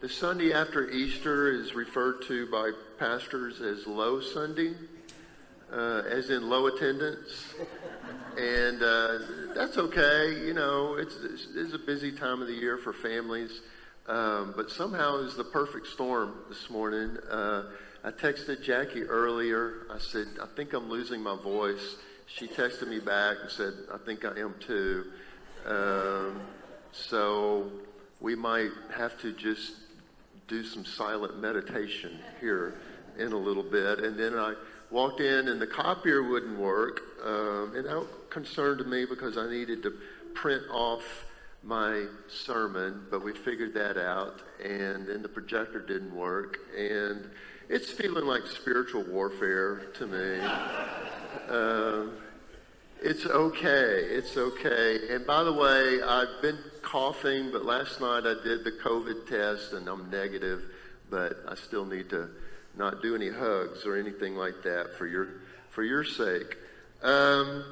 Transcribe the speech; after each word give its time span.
The 0.00 0.08
Sunday 0.08 0.54
after 0.54 0.88
Easter 0.88 1.52
is 1.52 1.74
referred 1.74 2.22
to 2.22 2.50
by 2.50 2.72
pastors 2.98 3.60
as 3.60 3.86
Low 3.86 4.18
Sunday, 4.18 4.72
uh, 5.70 6.04
as 6.08 6.30
in 6.30 6.48
low 6.48 6.68
attendance. 6.68 7.52
And 8.38 8.82
uh, 8.82 9.18
that's 9.54 9.76
okay. 9.76 10.42
You 10.42 10.54
know, 10.54 10.94
it's, 10.94 11.18
it's, 11.54 11.74
a 11.74 11.78
busy 11.78 12.12
time 12.12 12.40
of 12.40 12.48
the 12.48 12.54
year 12.54 12.78
for 12.78 12.94
families. 12.94 13.60
Um, 14.06 14.54
but 14.56 14.70
somehow 14.70 15.22
it's 15.22 15.36
the 15.36 15.44
perfect 15.44 15.86
storm 15.88 16.32
this 16.48 16.70
morning. 16.70 17.18
Uh, 17.30 17.64
I 18.02 18.10
texted 18.10 18.62
Jackie 18.62 19.02
earlier. 19.02 19.86
I 19.92 19.98
said, 19.98 20.28
I 20.42 20.46
think 20.56 20.72
I'm 20.72 20.88
losing 20.88 21.22
my 21.22 21.36
voice. 21.36 21.96
She 22.24 22.48
texted 22.48 22.88
me 22.88 23.00
back 23.00 23.36
and 23.42 23.50
said, 23.50 23.74
I 23.92 23.98
think 23.98 24.24
I 24.24 24.40
am 24.40 24.54
too. 24.60 25.12
Um, 25.66 26.40
so 26.90 27.70
we 28.18 28.34
might 28.34 28.70
have 28.96 29.20
to 29.20 29.34
just 29.34 29.74
do 30.50 30.64
some 30.64 30.84
silent 30.84 31.40
meditation 31.40 32.18
here 32.40 32.74
in 33.18 33.32
a 33.32 33.36
little 33.36 33.62
bit. 33.62 34.00
And 34.00 34.18
then 34.18 34.34
I 34.34 34.54
walked 34.90 35.20
in 35.20 35.48
and 35.48 35.60
the 35.60 35.66
copier 35.66 36.22
wouldn't 36.28 36.58
work. 36.58 37.00
Um, 37.24 37.72
and 37.76 37.86
that 37.86 38.06
concerned 38.28 38.84
me 38.86 39.06
because 39.06 39.38
I 39.38 39.48
needed 39.48 39.82
to 39.84 39.92
print 40.34 40.64
off 40.72 41.04
my 41.62 42.06
sermon, 42.28 43.06
but 43.10 43.24
we 43.24 43.32
figured 43.32 43.74
that 43.74 43.96
out. 43.96 44.42
And 44.62 45.06
then 45.06 45.22
the 45.22 45.28
projector 45.28 45.80
didn't 45.80 46.14
work. 46.14 46.58
And 46.76 47.30
it's 47.68 47.90
feeling 47.90 48.26
like 48.26 48.46
spiritual 48.46 49.04
warfare 49.04 49.86
to 49.94 50.06
me. 50.06 50.40
Um, 51.48 52.12
it's 53.02 53.24
okay. 53.24 54.04
It's 54.04 54.36
okay. 54.36 55.14
And 55.14 55.26
by 55.26 55.42
the 55.42 55.52
way, 55.52 56.02
I've 56.02 56.42
been 56.42 56.58
coughing, 56.82 57.50
but 57.50 57.64
last 57.64 58.00
night 58.00 58.24
I 58.26 58.34
did 58.42 58.64
the 58.64 58.72
COVID 58.72 59.26
test 59.28 59.72
and 59.72 59.88
I'm 59.88 60.10
negative, 60.10 60.62
but 61.10 61.38
I 61.48 61.54
still 61.54 61.84
need 61.84 62.10
to 62.10 62.28
not 62.76 63.02
do 63.02 63.14
any 63.14 63.28
hugs 63.28 63.84
or 63.84 63.96
anything 63.96 64.36
like 64.36 64.62
that 64.62 64.96
for 64.96 65.06
your 65.06 65.28
for 65.70 65.82
your 65.82 66.04
sake. 66.04 66.56
Um, 67.02 67.64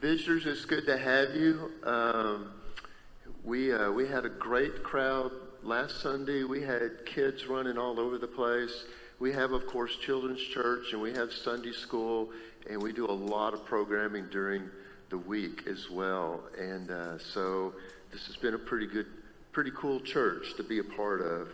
visitors, 0.00 0.46
it's 0.46 0.64
good 0.64 0.86
to 0.86 0.96
have 0.96 1.34
you. 1.34 1.72
Um, 1.82 2.50
we 3.44 3.72
uh, 3.72 3.90
we 3.90 4.06
had 4.06 4.24
a 4.24 4.30
great 4.30 4.82
crowd 4.82 5.32
last 5.62 6.00
Sunday. 6.00 6.44
We 6.44 6.62
had 6.62 7.06
kids 7.06 7.46
running 7.46 7.78
all 7.78 7.98
over 7.98 8.18
the 8.18 8.26
place. 8.26 8.84
We 9.18 9.32
have, 9.32 9.52
of 9.52 9.66
course, 9.66 9.96
children's 9.96 10.42
church 10.42 10.92
and 10.92 11.00
we 11.00 11.12
have 11.12 11.32
Sunday 11.32 11.72
school 11.72 12.30
and 12.68 12.82
we 12.82 12.92
do 12.92 13.06
a 13.06 13.12
lot 13.12 13.54
of 13.54 13.64
programming 13.64 14.26
during 14.30 14.68
the 15.10 15.18
week 15.18 15.66
as 15.66 15.90
well. 15.90 16.40
And 16.58 16.90
uh, 16.90 17.18
so 17.18 17.74
this 18.12 18.26
has 18.26 18.36
been 18.36 18.54
a 18.54 18.58
pretty 18.58 18.86
good, 18.86 19.06
pretty 19.52 19.72
cool 19.76 20.00
church 20.00 20.54
to 20.56 20.62
be 20.62 20.78
a 20.78 20.84
part 20.84 21.20
of. 21.20 21.48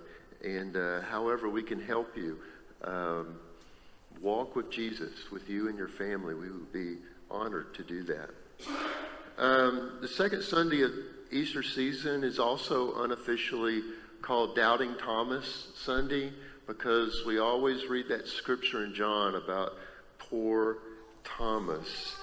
And 0.45 0.77
uh, 0.77 1.03
however 1.03 1.49
we 1.49 1.63
can 1.63 1.81
help 1.81 2.17
you 2.17 2.39
um, 2.85 3.39
walk 4.21 4.57
with 4.57 4.71
Jesus, 4.71 5.13
with 5.31 5.49
you 5.49 5.69
and 5.69 5.77
your 5.77 5.89
family, 5.89 6.35
we 6.35 6.51
would 6.51 6.73
be 6.73 6.97
honored 7.31 7.75
to 7.75 7.83
do 7.83 8.03
that. 8.05 8.31
Um, 9.39 9.99
the 10.01 10.09
second 10.09 10.43
Sunday 10.43 10.83
of 10.83 10.93
Easter 11.31 11.63
season 11.63 12.25
is 12.25 12.39
also 12.39 13.03
unofficially 13.03 13.83
called 14.23 14.57
Doubting 14.57 14.95
Thomas 14.99 15.69
Sunday 15.77 16.33
because 16.67 17.25
we 17.27 17.39
always 17.39 17.87
read 17.87 18.09
that 18.09 18.29
scripture 18.29 18.85
in 18.85 18.95
John 18.95 19.35
about 19.35 19.73
poor 20.19 20.79
Thomas. 21.25 22.15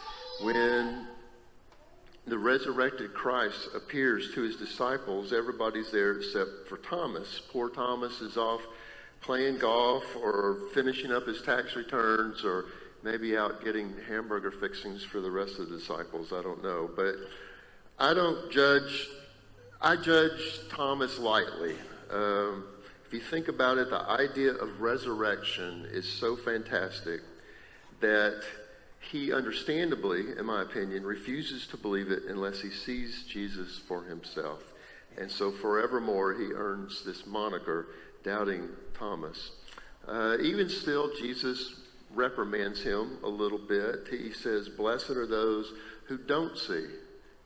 When 0.42 1.08
the 2.28 2.38
resurrected 2.38 3.14
Christ 3.14 3.70
appears 3.74 4.34
to 4.34 4.42
his 4.42 4.58
disciples, 4.58 5.32
everybody's 5.32 5.92
there 5.92 6.14
except 6.14 6.68
for 6.68 6.78
Thomas. 6.78 7.42
Poor 7.52 7.70
Thomas 7.70 8.20
is 8.20 8.36
off 8.36 8.62
playing 9.22 9.58
golf 9.60 10.04
or 10.16 10.60
finishing 10.74 11.12
up 11.12 11.26
his 11.26 11.42
tax 11.42 11.76
returns 11.76 12.44
or 12.44 12.66
maybe 13.02 13.38
out 13.38 13.64
getting 13.64 13.94
hamburger 14.08 14.52
fixings 14.52 15.04
for 15.04 15.22
the 15.22 15.32
rest 15.32 15.58
of 15.60 15.70
the 15.70 15.78
disciples. 15.78 16.34
I 16.34 16.42
don't 16.42 16.62
know. 16.62 16.90
But 16.94 17.16
I 17.98 18.14
don't 18.14 18.52
judge, 18.52 19.08
I 19.82 19.96
judge 19.96 20.60
Thomas 20.70 21.18
lightly. 21.18 21.76
Um, 22.12 22.66
if 23.06 23.14
you 23.14 23.22
think 23.22 23.48
about 23.48 23.78
it, 23.78 23.90
the 23.90 24.02
idea 24.02 24.52
of 24.52 24.82
resurrection 24.82 25.88
is 25.92 26.12
so 26.12 26.36
fantastic 26.36 27.22
that 28.02 28.44
he 29.00 29.32
understandably, 29.32 30.38
in 30.38 30.46
my 30.46 30.62
opinion, 30.62 31.04
refuses 31.04 31.68
to 31.68 31.78
believe 31.78 32.12
it 32.12 32.24
unless 32.28 32.62
he 32.62 32.70
sees 32.70 33.24
Jesus 33.30 33.80
for 33.88 34.04
himself. 34.04 34.62
And 35.18 35.32
so 35.32 35.52
forevermore, 35.52 36.34
he 36.34 36.52
earns 36.54 37.04
this 37.04 37.26
moniker, 37.26 37.88
Doubting 38.24 38.70
Thomas. 38.98 39.52
Uh, 40.08 40.38
even 40.42 40.70
still, 40.70 41.12
Jesus 41.16 41.76
reprimands 42.14 42.82
him 42.82 43.18
a 43.24 43.30
little 43.30 43.58
bit. 43.58 44.08
He 44.10 44.34
says, 44.34 44.70
Blessed 44.70 45.12
are 45.12 45.28
those 45.28 45.72
who 46.06 46.18
don't 46.18 46.58
see 46.58 46.86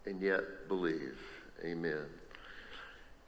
and 0.05 0.21
yet 0.21 0.67
believe. 0.67 1.17
Amen. 1.63 2.05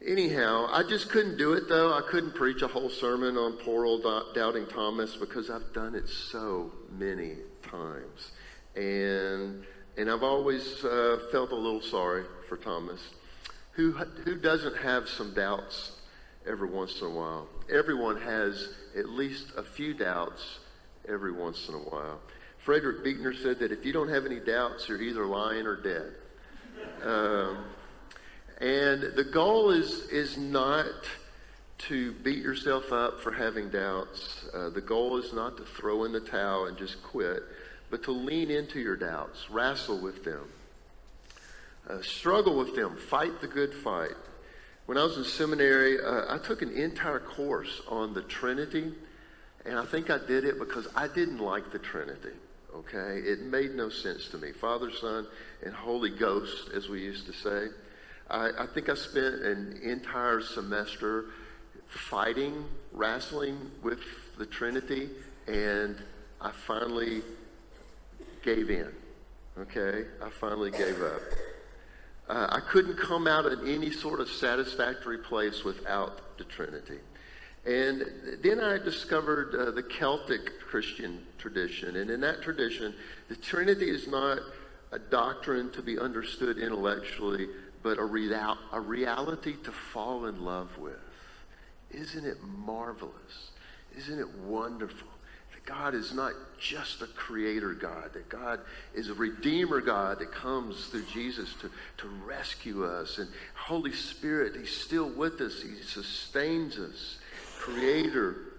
Anyhow, 0.05 0.67
I 0.69 0.83
just 0.83 1.09
couldn't 1.09 1.37
do 1.37 1.53
it 1.53 1.69
though. 1.69 1.93
I 1.93 2.01
couldn't 2.01 2.35
preach 2.35 2.61
a 2.61 2.67
whole 2.67 2.89
sermon 2.89 3.37
on 3.37 3.53
poor 3.53 3.85
old 3.85 4.03
Doubting 4.33 4.65
Thomas 4.67 5.15
because 5.15 5.49
I've 5.49 5.71
done 5.73 5.95
it 5.95 6.09
so 6.09 6.71
many 6.91 7.35
times. 7.63 8.31
And, 8.75 9.65
and 9.97 10.09
I've 10.09 10.23
always 10.23 10.83
uh, 10.83 11.27
felt 11.31 11.51
a 11.51 11.55
little 11.55 11.81
sorry 11.81 12.25
for 12.47 12.57
Thomas. 12.57 13.01
Who, 13.73 13.91
who 13.91 14.35
doesn't 14.35 14.77
have 14.77 15.09
some 15.09 15.33
doubts 15.33 15.93
every 16.47 16.69
once 16.69 17.01
in 17.01 17.07
a 17.07 17.09
while? 17.09 17.47
Everyone 17.71 18.19
has 18.21 18.69
at 18.97 19.09
least 19.09 19.47
a 19.57 19.63
few 19.63 19.93
doubts 19.93 20.59
every 21.07 21.31
once 21.31 21.67
in 21.67 21.75
a 21.75 21.79
while. 21.79 22.19
Frederick 22.59 23.03
Buechner 23.03 23.33
said 23.33 23.59
that 23.59 23.71
if 23.71 23.85
you 23.85 23.91
don't 23.91 24.09
have 24.09 24.25
any 24.25 24.39
doubts, 24.39 24.87
you're 24.87 25.01
either 25.01 25.25
lying 25.25 25.65
or 25.65 25.75
dead. 25.75 26.13
Um, 27.03 27.65
and 28.61 29.01
the 29.15 29.25
goal 29.25 29.71
is, 29.71 30.07
is 30.09 30.37
not 30.37 30.85
to 31.79 32.13
beat 32.13 32.43
yourself 32.43 32.91
up 32.91 33.21
for 33.21 33.31
having 33.31 33.69
doubts. 33.69 34.45
Uh, 34.53 34.69
the 34.69 34.81
goal 34.81 35.17
is 35.17 35.33
not 35.33 35.57
to 35.57 35.63
throw 35.63 36.05
in 36.05 36.11
the 36.11 36.19
towel 36.19 36.65
and 36.65 36.77
just 36.77 37.01
quit, 37.03 37.43
but 37.89 38.03
to 38.03 38.11
lean 38.11 38.49
into 38.49 38.79
your 38.79 38.95
doubts, 38.95 39.49
wrestle 39.49 39.99
with 39.99 40.23
them, 40.23 40.47
uh, 41.89 42.01
struggle 42.01 42.57
with 42.57 42.75
them, 42.75 42.95
fight 42.95 43.41
the 43.41 43.47
good 43.47 43.73
fight. 43.73 44.15
When 44.85 44.97
I 44.97 45.03
was 45.03 45.17
in 45.17 45.23
seminary, 45.23 45.97
uh, 46.01 46.33
I 46.33 46.37
took 46.37 46.61
an 46.61 46.71
entire 46.71 47.19
course 47.19 47.81
on 47.87 48.13
the 48.13 48.21
Trinity, 48.21 48.93
and 49.65 49.77
I 49.77 49.85
think 49.85 50.09
I 50.09 50.17
did 50.17 50.43
it 50.43 50.59
because 50.59 50.87
I 50.95 51.07
didn't 51.07 51.39
like 51.39 51.71
the 51.71 51.79
Trinity. 51.79 52.33
Okay? 52.75 53.19
It 53.19 53.41
made 53.41 53.75
no 53.75 53.89
sense 53.89 54.27
to 54.29 54.37
me. 54.37 54.51
Father, 54.51 54.91
Son, 54.91 55.27
and 55.63 55.73
Holy 55.73 56.09
Ghost, 56.09 56.69
as 56.73 56.89
we 56.89 57.01
used 57.01 57.25
to 57.27 57.33
say. 57.33 57.67
I, 58.29 58.49
I 58.63 58.67
think 58.73 58.89
I 58.89 58.95
spent 58.95 59.35
an 59.35 59.79
entire 59.83 60.41
semester 60.41 61.25
fighting, 61.93 62.65
wrestling 62.91 63.71
with 63.81 63.99
the 64.37 64.45
Trinity, 64.45 65.09
and 65.47 65.97
I 66.41 66.51
finally 66.51 67.21
gave 68.43 68.69
in. 68.69 68.91
Okay? 69.59 70.05
I 70.21 70.29
finally 70.29 70.71
gave 70.71 71.01
up. 71.01 71.21
Uh, 72.27 72.47
I 72.49 72.59
couldn't 72.61 72.97
come 72.97 73.27
out 73.27 73.45
in 73.45 73.67
any 73.67 73.91
sort 73.91 74.19
of 74.19 74.29
satisfactory 74.29 75.17
place 75.17 75.63
without 75.63 76.37
the 76.37 76.45
Trinity. 76.45 76.99
And 77.65 78.03
then 78.41 78.59
I 78.59 78.77
discovered 78.77 79.55
uh, 79.55 79.71
the 79.71 79.83
Celtic 79.83 80.59
Christian 80.59 81.25
tradition. 81.37 81.95
And 81.97 82.09
in 82.09 82.19
that 82.21 82.41
tradition, 82.41 82.93
the 83.29 83.35
Trinity 83.35 83.89
is 83.89 84.07
not 84.07 84.39
a 84.91 84.99
doctrine 84.99 85.71
to 85.71 85.81
be 85.81 85.97
understood 85.97 86.57
intellectually, 86.57 87.47
but 87.81 87.99
a, 87.99 88.03
real, 88.03 88.57
a 88.71 88.79
reality 88.79 89.55
to 89.63 89.71
fall 89.71 90.25
in 90.25 90.43
love 90.43 90.77
with. 90.77 91.02
Isn't 91.93 92.25
it 92.25 92.37
marvelous? 92.43 93.51
Isn't 93.97 94.19
it 94.19 94.29
wonderful? 94.39 95.07
That 95.53 95.65
God 95.65 95.93
is 95.93 96.13
not 96.13 96.33
just 96.59 97.01
a 97.01 97.07
creator 97.07 97.73
God, 97.73 98.13
that 98.13 98.29
God 98.29 98.59
is 98.93 99.09
a 99.09 99.13
redeemer 99.13 99.81
God 99.81 100.19
that 100.19 100.31
comes 100.31 100.87
through 100.87 101.05
Jesus 101.13 101.53
to, 101.61 101.69
to 101.97 102.07
rescue 102.25 102.85
us. 102.85 103.19
And 103.19 103.29
Holy 103.55 103.93
Spirit, 103.93 104.55
He's 104.55 104.75
still 104.75 105.09
with 105.09 105.39
us, 105.41 105.61
He 105.61 105.81
sustains 105.83 106.77
us. 106.77 107.17
Creator, 107.59 108.53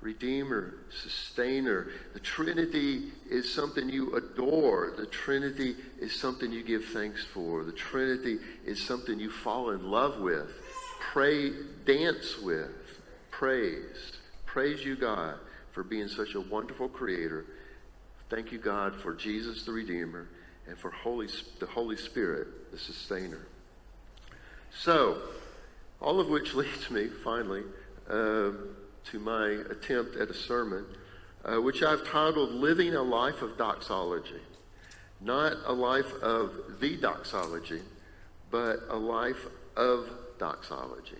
Redeemer, 0.00 0.74
Sustainer. 1.02 1.88
The 2.14 2.20
Trinity 2.20 3.10
is 3.28 3.52
something 3.52 3.88
you 3.88 4.14
adore. 4.14 4.94
The 4.96 5.06
Trinity 5.06 5.74
is 6.00 6.14
something 6.14 6.52
you 6.52 6.62
give 6.62 6.84
thanks 6.86 7.24
for. 7.24 7.64
The 7.64 7.72
Trinity 7.72 8.38
is 8.64 8.80
something 8.80 9.18
you 9.18 9.30
fall 9.30 9.70
in 9.70 9.90
love 9.90 10.20
with, 10.20 10.48
pray, 10.98 11.52
dance 11.84 12.38
with, 12.38 13.00
praise. 13.30 14.12
Praise 14.46 14.84
you, 14.84 14.96
God 14.96 15.38
for 15.78 15.84
being 15.84 16.08
such 16.08 16.34
a 16.34 16.40
wonderful 16.40 16.88
creator. 16.88 17.44
Thank 18.30 18.50
you, 18.50 18.58
God, 18.58 18.96
for 18.96 19.14
Jesus 19.14 19.62
the 19.62 19.70
Redeemer 19.70 20.26
and 20.66 20.76
for 20.76 20.90
Holy, 20.90 21.28
the 21.60 21.66
Holy 21.66 21.96
Spirit, 21.96 22.72
the 22.72 22.78
sustainer. 22.80 23.46
So, 24.74 25.22
All 26.00 26.18
of 26.18 26.28
which 26.28 26.54
leads 26.56 26.90
me, 26.90 27.06
finally, 27.22 27.62
uh, 28.10 28.50
to 29.04 29.18
my 29.20 29.62
attempt 29.70 30.16
at 30.16 30.30
a 30.30 30.34
sermon, 30.34 30.84
uh, 31.44 31.62
which 31.62 31.84
I've 31.84 32.04
titled 32.04 32.50
Living 32.50 32.96
a 32.96 33.02
Life 33.02 33.40
of 33.42 33.56
Doxology. 33.56 34.42
Not 35.20 35.52
a 35.64 35.72
life 35.72 36.12
of 36.22 36.80
the 36.80 36.96
doxology, 36.96 37.82
but 38.50 38.80
a 38.88 38.96
life 38.96 39.46
of 39.76 40.10
doxology. 40.38 41.18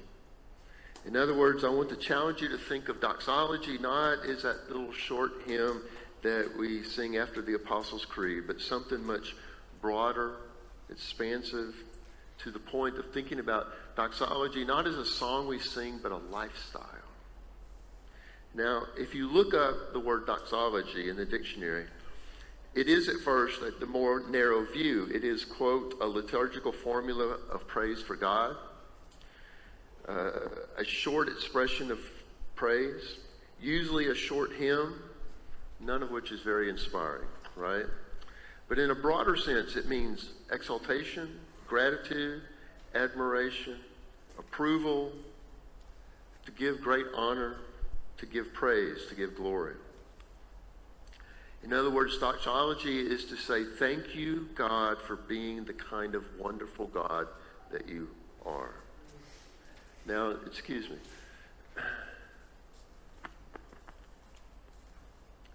In 1.06 1.16
other 1.16 1.34
words, 1.34 1.64
I 1.64 1.68
want 1.68 1.88
to 1.90 1.96
challenge 1.96 2.42
you 2.42 2.48
to 2.48 2.58
think 2.58 2.88
of 2.88 3.00
doxology 3.00 3.78
not 3.78 4.26
as 4.26 4.42
that 4.42 4.68
little 4.68 4.92
short 4.92 5.42
hymn 5.46 5.82
that 6.22 6.52
we 6.58 6.82
sing 6.82 7.16
after 7.16 7.40
the 7.40 7.54
Apostles' 7.54 8.04
Creed, 8.04 8.44
but 8.46 8.60
something 8.60 9.04
much 9.04 9.34
broader, 9.80 10.36
expansive, 10.90 11.74
to 12.38 12.50
the 12.50 12.58
point 12.58 12.98
of 12.98 13.12
thinking 13.12 13.40
about 13.40 13.68
doxology 13.96 14.64
not 14.64 14.86
as 14.86 14.96
a 14.96 15.04
song 15.04 15.48
we 15.48 15.58
sing, 15.58 15.98
but 16.02 16.12
a 16.12 16.16
lifestyle. 16.16 16.84
Now, 18.54 18.84
if 18.96 19.14
you 19.14 19.28
look 19.28 19.54
up 19.54 19.92
the 19.92 20.00
word 20.00 20.26
doxology 20.26 21.08
in 21.08 21.16
the 21.16 21.24
dictionary, 21.24 21.86
it 22.74 22.88
is 22.88 23.08
at 23.08 23.16
first 23.24 23.62
at 23.62 23.80
the 23.80 23.86
more 23.86 24.28
narrow 24.28 24.64
view. 24.64 25.08
It 25.12 25.24
is, 25.24 25.44
quote, 25.44 25.94
a 26.00 26.06
liturgical 26.06 26.72
formula 26.72 27.38
of 27.50 27.66
praise 27.66 28.02
for 28.02 28.16
God, 28.16 28.56
Uh, 30.08 30.30
a 30.78 30.84
short 30.84 31.28
expression 31.28 31.90
of 31.90 31.98
praise, 32.54 33.18
usually 33.60 34.08
a 34.08 34.14
short 34.14 34.52
hymn, 34.52 34.94
none 35.80 36.02
of 36.02 36.10
which 36.10 36.32
is 36.32 36.40
very 36.40 36.70
inspiring, 36.70 37.28
right? 37.56 37.84
But 38.68 38.78
in 38.78 38.90
a 38.90 38.94
broader 38.94 39.36
sense, 39.36 39.76
it 39.76 39.86
means 39.86 40.30
exaltation, 40.50 41.38
gratitude, 41.66 42.42
admiration, 42.94 43.78
approval, 44.38 45.12
to 46.46 46.52
give 46.52 46.80
great 46.80 47.06
honor, 47.14 47.56
to 48.16 48.24
give 48.24 48.54
praise, 48.54 49.06
to 49.10 49.14
give 49.14 49.36
glory. 49.36 49.74
In 51.62 51.74
other 51.74 51.90
words, 51.90 52.18
doxology 52.18 52.98
is 52.98 53.26
to 53.26 53.36
say, 53.36 53.64
Thank 53.64 54.14
you, 54.14 54.48
God, 54.54 55.02
for 55.02 55.16
being 55.16 55.64
the 55.64 55.74
kind 55.74 56.14
of 56.14 56.24
wonderful 56.38 56.86
God 56.86 57.26
that 57.70 57.86
you 57.86 58.08
are. 58.46 58.74
Now, 60.08 60.34
excuse 60.46 60.88
me. 60.88 60.96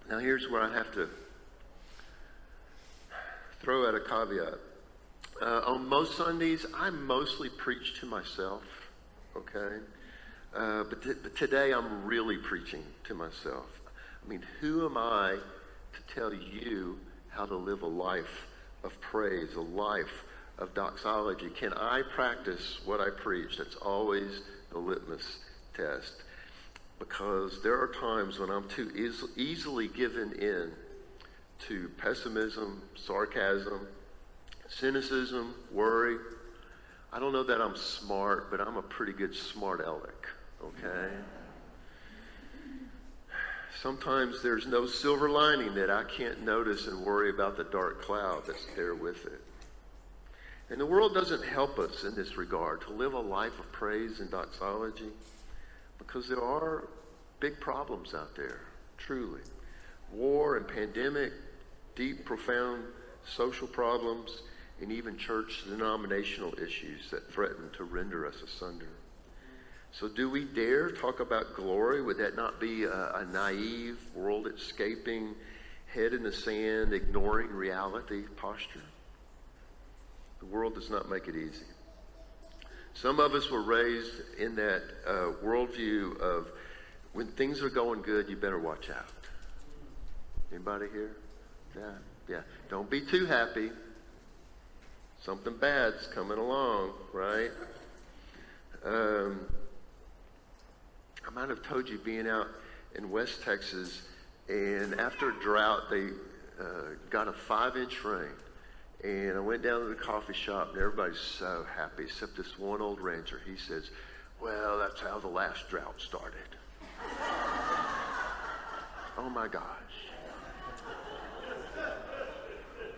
Now, 0.08 0.20
here's 0.20 0.48
where 0.48 0.62
I 0.62 0.72
have 0.72 0.94
to 0.94 1.08
throw 3.60 3.88
out 3.88 3.96
a 3.96 4.00
caveat. 4.00 4.60
Uh, 5.42 5.62
on 5.66 5.88
most 5.88 6.16
Sundays, 6.16 6.64
I 6.72 6.90
mostly 6.90 7.48
preach 7.48 7.98
to 7.98 8.06
myself, 8.06 8.62
okay? 9.36 9.78
Uh, 10.54 10.84
but, 10.84 11.02
t- 11.02 11.14
but 11.20 11.34
today 11.34 11.72
I'm 11.72 12.04
really 12.04 12.36
preaching 12.36 12.84
to 13.08 13.14
myself. 13.14 13.66
I 14.24 14.28
mean, 14.28 14.44
who 14.60 14.86
am 14.86 14.96
I 14.96 15.36
to 15.94 16.14
tell 16.14 16.32
you 16.32 16.96
how 17.30 17.44
to 17.44 17.56
live 17.56 17.82
a 17.82 17.88
life 17.88 18.46
of 18.84 19.00
praise, 19.00 19.54
a 19.56 19.60
life 19.60 20.24
of 20.58 20.74
doxology? 20.74 21.50
Can 21.50 21.72
I 21.72 22.02
practice 22.14 22.78
what 22.84 23.00
I 23.00 23.10
preach? 23.10 23.58
That's 23.58 23.76
always 23.76 24.42
the 24.70 24.78
litmus 24.78 25.38
test. 25.76 26.14
Because 26.98 27.62
there 27.62 27.80
are 27.80 27.88
times 27.88 28.38
when 28.38 28.50
I'm 28.50 28.68
too 28.68 28.90
eas- 28.94 29.24
easily 29.36 29.88
given 29.88 30.32
in 30.32 30.72
to 31.66 31.90
pessimism, 31.98 32.82
sarcasm, 32.94 33.86
cynicism, 34.68 35.54
worry. 35.72 36.16
I 37.12 37.18
don't 37.18 37.32
know 37.32 37.44
that 37.44 37.60
I'm 37.60 37.76
smart, 37.76 38.50
but 38.50 38.60
I'm 38.60 38.76
a 38.76 38.82
pretty 38.82 39.12
good 39.12 39.34
smart 39.34 39.80
aleck, 39.80 40.28
okay? 40.62 41.12
Sometimes 43.82 44.42
there's 44.42 44.66
no 44.66 44.86
silver 44.86 45.28
lining 45.28 45.74
that 45.74 45.90
I 45.90 46.04
can't 46.04 46.42
notice 46.42 46.86
and 46.86 47.04
worry 47.04 47.30
about 47.30 47.56
the 47.56 47.64
dark 47.64 48.02
cloud 48.02 48.44
that's 48.46 48.66
there 48.76 48.94
with 48.94 49.26
it. 49.26 49.40
And 50.70 50.80
the 50.80 50.86
world 50.86 51.12
doesn't 51.14 51.44
help 51.44 51.78
us 51.78 52.04
in 52.04 52.14
this 52.14 52.36
regard 52.36 52.80
to 52.82 52.92
live 52.92 53.12
a 53.12 53.20
life 53.20 53.58
of 53.58 53.70
praise 53.72 54.20
and 54.20 54.30
doxology 54.30 55.10
because 55.98 56.28
there 56.28 56.42
are 56.42 56.88
big 57.40 57.60
problems 57.60 58.14
out 58.14 58.34
there, 58.34 58.60
truly. 58.96 59.42
War 60.12 60.56
and 60.56 60.66
pandemic, 60.66 61.32
deep, 61.94 62.24
profound 62.24 62.82
social 63.26 63.66
problems, 63.66 64.42
and 64.80 64.90
even 64.90 65.16
church 65.16 65.64
denominational 65.68 66.54
issues 66.58 67.10
that 67.10 67.30
threaten 67.32 67.70
to 67.76 67.84
render 67.84 68.26
us 68.26 68.36
asunder. 68.42 68.88
So, 69.92 70.08
do 70.08 70.28
we 70.28 70.44
dare 70.44 70.90
talk 70.90 71.20
about 71.20 71.54
glory? 71.54 72.02
Would 72.02 72.18
that 72.18 72.34
not 72.34 72.60
be 72.60 72.82
a, 72.84 72.90
a 72.90 73.26
naive, 73.32 73.98
world 74.14 74.48
escaping, 74.48 75.34
head 75.86 76.12
in 76.14 76.24
the 76.24 76.32
sand, 76.32 76.92
ignoring 76.92 77.50
reality 77.50 78.24
posture? 78.36 78.82
The 80.44 80.54
world 80.54 80.74
does 80.74 80.90
not 80.90 81.08
make 81.08 81.26
it 81.26 81.36
easy. 81.36 81.64
Some 82.92 83.18
of 83.18 83.32
us 83.32 83.50
were 83.50 83.62
raised 83.62 84.12
in 84.38 84.54
that 84.56 84.82
uh, 85.06 85.32
worldview 85.42 86.20
of 86.20 86.48
when 87.12 87.28
things 87.28 87.62
are 87.62 87.70
going 87.70 88.02
good, 88.02 88.28
you 88.28 88.36
better 88.36 88.58
watch 88.58 88.90
out. 88.90 89.06
Anybody 90.52 90.86
here? 90.92 91.16
Yeah, 91.76 91.92
yeah. 92.28 92.40
Don't 92.68 92.90
be 92.90 93.00
too 93.00 93.24
happy. 93.24 93.70
Something 95.22 95.56
bad's 95.56 96.06
coming 96.08 96.38
along, 96.38 96.92
right? 97.12 97.50
Um, 98.84 99.46
I 101.26 101.30
might 101.30 101.48
have 101.48 101.62
told 101.62 101.88
you 101.88 101.98
being 101.98 102.28
out 102.28 102.48
in 102.96 103.10
West 103.10 103.42
Texas, 103.42 104.02
and 104.48 105.00
after 105.00 105.30
a 105.30 105.40
drought, 105.40 105.84
they 105.90 106.08
uh, 106.60 106.64
got 107.08 107.28
a 107.28 107.32
five-inch 107.32 108.04
rain. 108.04 108.28
And 109.04 109.36
I 109.36 109.40
went 109.40 109.62
down 109.62 109.80
to 109.82 109.86
the 109.86 109.94
coffee 109.94 110.32
shop, 110.32 110.70
and 110.72 110.78
everybody's 110.78 111.18
so 111.18 111.66
happy, 111.76 112.04
except 112.04 112.38
this 112.38 112.58
one 112.58 112.80
old 112.80 112.98
rancher. 113.00 113.38
He 113.44 113.56
says, 113.56 113.90
Well, 114.40 114.78
that's 114.78 114.98
how 114.98 115.18
the 115.18 115.28
last 115.28 115.68
drought 115.68 116.00
started. 116.00 116.38
oh 119.18 119.28
my 119.28 119.46
gosh. 119.46 119.62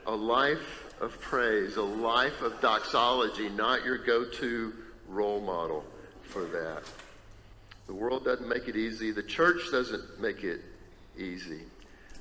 A 0.07 0.15
life 0.15 0.95
of 1.01 1.21
praise, 1.21 1.75
a 1.75 1.83
life 1.83 2.41
of 2.41 2.61
doxology, 2.61 3.49
not 3.49 3.85
your 3.85 3.99
go 3.99 4.25
to 4.25 4.73
role 5.09 5.41
model 5.41 5.85
for 6.23 6.45
that. 6.45 6.85
The 7.89 7.95
world 7.95 8.25
doesn't 8.25 8.49
make 8.49 8.69
it 8.69 8.77
easy, 8.77 9.11
the 9.11 9.25
church 9.25 9.73
doesn't 9.73 10.21
make 10.21 10.45
it 10.45 10.61
easy. 11.19 11.63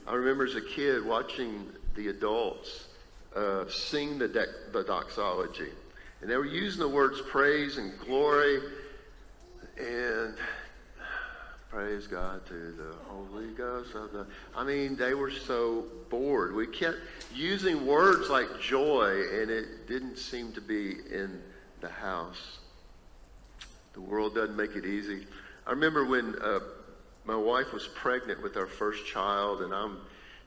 I 0.07 0.15
remember 0.15 0.45
as 0.45 0.55
a 0.55 0.62
kid 0.62 1.05
watching 1.05 1.67
the 1.95 2.07
adults 2.07 2.88
uh, 3.35 3.65
sing 3.69 4.17
the, 4.17 4.27
de- 4.27 4.71
the 4.71 4.83
doxology. 4.83 5.69
And 6.21 6.29
they 6.29 6.37
were 6.37 6.45
using 6.45 6.79
the 6.79 6.87
words 6.87 7.21
praise 7.29 7.77
and 7.77 7.97
glory 7.99 8.59
and 9.77 10.35
praise 11.69 12.07
God 12.07 12.45
to 12.45 12.53
the 12.53 12.93
Holy 13.07 13.47
Ghost 13.47 13.93
of 13.95 14.13
the. 14.13 14.25
I 14.55 14.63
mean, 14.63 14.95
they 14.95 15.13
were 15.13 15.31
so 15.31 15.83
bored. 16.09 16.55
We 16.55 16.67
kept 16.67 16.97
using 17.33 17.85
words 17.85 18.29
like 18.29 18.61
joy, 18.61 19.23
and 19.33 19.51
it 19.51 19.87
didn't 19.87 20.17
seem 20.17 20.53
to 20.53 20.61
be 20.61 20.91
in 20.91 21.41
the 21.81 21.89
house. 21.89 22.59
The 23.93 24.01
world 24.01 24.35
doesn't 24.35 24.55
make 24.55 24.75
it 24.75 24.85
easy. 24.85 25.27
I 25.67 25.71
remember 25.71 26.05
when 26.05 26.35
uh, 26.41 26.59
my 27.25 27.35
wife 27.35 27.73
was 27.73 27.87
pregnant 27.87 28.41
with 28.41 28.55
our 28.55 28.67
first 28.67 29.05
child, 29.05 29.61
and 29.61 29.73
I'm 29.73 29.97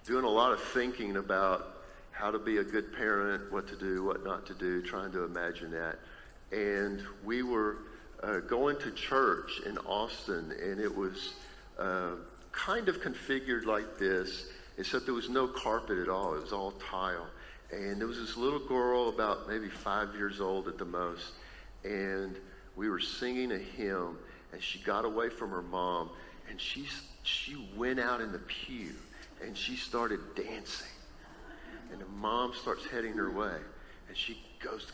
doing 0.06 0.24
a 0.24 0.30
lot 0.30 0.52
of 0.52 0.60
thinking 0.60 1.16
about 1.16 1.77
how 2.18 2.32
to 2.32 2.38
be 2.38 2.56
a 2.56 2.64
good 2.64 2.92
parent, 2.92 3.52
what 3.52 3.68
to 3.68 3.76
do, 3.76 4.04
what 4.04 4.24
not 4.24 4.44
to 4.44 4.54
do, 4.54 4.82
trying 4.82 5.12
to 5.12 5.22
imagine 5.22 5.70
that. 5.70 6.00
And 6.50 7.00
we 7.24 7.44
were 7.44 7.78
uh, 8.24 8.40
going 8.40 8.76
to 8.80 8.90
church 8.90 9.60
in 9.64 9.78
Austin, 9.78 10.52
and 10.60 10.80
it 10.80 10.92
was 10.92 11.34
uh, 11.78 12.10
kind 12.50 12.88
of 12.88 13.00
configured 13.00 13.66
like 13.66 13.98
this, 13.98 14.46
except 14.78 15.04
there 15.04 15.14
was 15.14 15.28
no 15.28 15.46
carpet 15.46 15.98
at 15.98 16.08
all. 16.08 16.34
It 16.34 16.42
was 16.42 16.52
all 16.52 16.72
tile. 16.90 17.28
And 17.70 18.00
there 18.00 18.08
was 18.08 18.18
this 18.18 18.36
little 18.36 18.66
girl, 18.66 19.10
about 19.10 19.48
maybe 19.48 19.68
five 19.68 20.16
years 20.16 20.40
old 20.40 20.66
at 20.66 20.76
the 20.76 20.84
most, 20.84 21.34
and 21.84 22.34
we 22.74 22.88
were 22.88 23.00
singing 23.00 23.52
a 23.52 23.58
hymn, 23.58 24.18
and 24.52 24.60
she 24.60 24.80
got 24.80 25.04
away 25.04 25.28
from 25.28 25.50
her 25.50 25.62
mom, 25.62 26.10
and 26.50 26.60
she, 26.60 26.88
she 27.22 27.68
went 27.76 28.00
out 28.00 28.20
in 28.20 28.32
the 28.32 28.40
pew, 28.40 28.90
and 29.40 29.56
she 29.56 29.76
started 29.76 30.18
dancing 30.34 30.88
and 31.90 32.00
the 32.00 32.06
mom 32.06 32.52
starts 32.54 32.86
heading 32.86 33.14
her 33.14 33.30
way, 33.30 33.56
and 34.08 34.16
she 34.16 34.38
goes, 34.62 34.90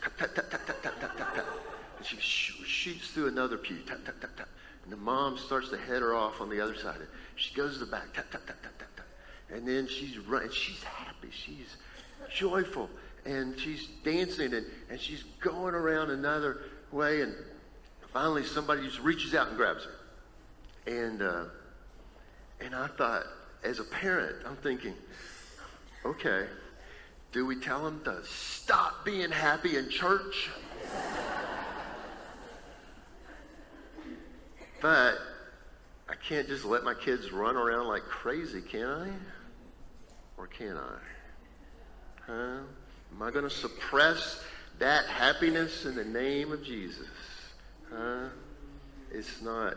and 1.97 2.05
she 2.05 2.17
shoots 2.17 3.11
through 3.11 3.27
another 3.27 3.57
pew, 3.57 3.77
and 3.87 4.93
the 4.93 4.97
mom 4.97 5.37
starts 5.37 5.69
to 5.69 5.77
head 5.77 6.01
her 6.01 6.13
off 6.15 6.41
on 6.41 6.49
the 6.49 6.61
other 6.61 6.75
side. 6.75 6.97
She 7.35 7.53
goes 7.55 7.73
to 7.73 7.85
the 7.85 7.91
back, 7.91 8.17
and 9.51 9.67
then 9.67 9.87
she's 9.87 10.17
running. 10.19 10.51
She's 10.51 10.83
happy. 10.83 11.29
She's 11.31 11.75
joyful, 12.33 12.89
and 13.25 13.59
she's 13.59 13.87
dancing, 14.03 14.53
and, 14.53 14.65
and 14.89 14.99
she's 14.99 15.23
going 15.39 15.73
around 15.73 16.11
another 16.11 16.63
way, 16.91 17.21
and 17.21 17.33
finally 18.13 18.43
somebody 18.43 18.83
just 18.83 18.99
reaches 18.99 19.33
out 19.33 19.47
and 19.49 19.57
grabs 19.57 19.83
her. 19.83 20.91
And, 20.91 21.21
uh, 21.21 21.45
and 22.61 22.75
I 22.75 22.87
thought, 22.87 23.23
as 23.63 23.79
a 23.79 23.83
parent, 23.83 24.35
I'm 24.45 24.55
thinking, 24.57 24.93
okay, 26.05 26.45
do 27.35 27.45
we 27.45 27.57
tell 27.57 27.83
them 27.83 27.99
to 28.05 28.23
stop 28.23 29.03
being 29.03 29.29
happy 29.29 29.75
in 29.75 29.89
church? 29.89 30.49
but 34.81 35.17
I 36.07 36.15
can't 36.15 36.47
just 36.47 36.63
let 36.63 36.85
my 36.85 36.93
kids 36.93 37.33
run 37.33 37.57
around 37.57 37.87
like 37.87 38.03
crazy, 38.03 38.61
can 38.61 38.85
I? 38.85 39.09
Or 40.37 40.47
can 40.47 40.77
I? 40.77 40.97
Huh? 42.25 42.59
Am 43.11 43.21
I 43.21 43.31
going 43.31 43.43
to 43.43 43.53
suppress 43.53 44.41
that 44.79 45.05
happiness 45.07 45.85
in 45.85 45.95
the 45.95 46.05
name 46.05 46.53
of 46.53 46.63
Jesus? 46.63 47.09
Huh? 47.93 48.29
It's 49.11 49.41
not 49.41 49.75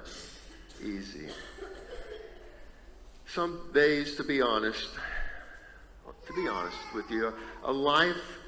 easy. 0.80 1.26
Some 3.26 3.58
days, 3.74 4.14
to 4.14 4.22
be 4.22 4.40
honest, 4.40 4.90
to 6.28 6.34
be 6.34 6.46
honest 6.46 6.76
with 6.94 7.10
you, 7.10 7.32
a 7.64 7.72
life 7.72 8.38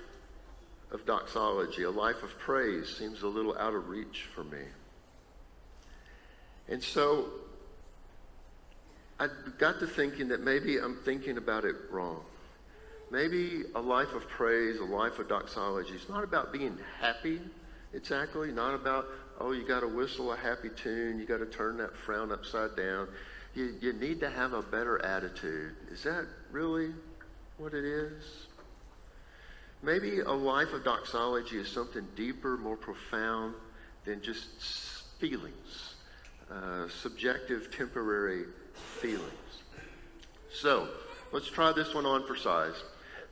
of 0.92 1.04
doxology, 1.06 1.84
a 1.84 1.90
life 1.90 2.22
of 2.22 2.30
praise 2.38 2.94
seems 2.98 3.22
a 3.22 3.26
little 3.26 3.56
out 3.56 3.74
of 3.74 3.88
reach 3.88 4.26
for 4.34 4.44
me. 4.44 4.62
And 6.68 6.82
so 6.82 7.26
I 9.18 9.28
got 9.58 9.80
to 9.80 9.86
thinking 9.86 10.28
that 10.28 10.42
maybe 10.42 10.78
I'm 10.78 10.98
thinking 11.04 11.38
about 11.38 11.64
it 11.64 11.74
wrong. 11.90 12.22
Maybe 13.10 13.62
a 13.74 13.80
life 13.80 14.12
of 14.14 14.28
praise, 14.28 14.78
a 14.78 14.84
life 14.84 15.18
of 15.18 15.28
doxology 15.28 15.94
is 15.94 16.08
not 16.08 16.22
about 16.22 16.52
being 16.52 16.78
happy 17.00 17.40
exactly, 17.92 18.52
not 18.52 18.74
about, 18.74 19.06
oh, 19.40 19.52
you 19.52 19.66
got 19.66 19.80
to 19.80 19.88
whistle 19.88 20.32
a 20.32 20.36
happy 20.36 20.68
tune, 20.76 21.18
you 21.18 21.26
got 21.26 21.38
to 21.38 21.46
turn 21.46 21.78
that 21.78 21.96
frown 21.96 22.30
upside 22.30 22.76
down. 22.76 23.08
You, 23.54 23.74
you 23.80 23.92
need 23.94 24.20
to 24.20 24.30
have 24.30 24.52
a 24.52 24.62
better 24.62 25.04
attitude. 25.04 25.74
Is 25.90 26.04
that 26.04 26.26
really 26.52 26.92
what 27.60 27.74
it 27.74 27.84
is? 27.84 28.46
Maybe 29.82 30.20
a 30.20 30.32
life 30.32 30.72
of 30.72 30.82
doxology 30.82 31.58
is 31.58 31.68
something 31.68 32.06
deeper, 32.16 32.56
more 32.56 32.76
profound 32.76 33.54
than 34.04 34.22
just 34.22 34.46
feelings, 35.18 35.94
uh, 36.50 36.88
subjective, 36.88 37.68
temporary 37.76 38.44
feelings. 39.00 39.62
So, 40.52 40.88
let's 41.32 41.48
try 41.48 41.72
this 41.72 41.94
one 41.94 42.06
on 42.06 42.26
for 42.26 42.34
size. 42.34 42.74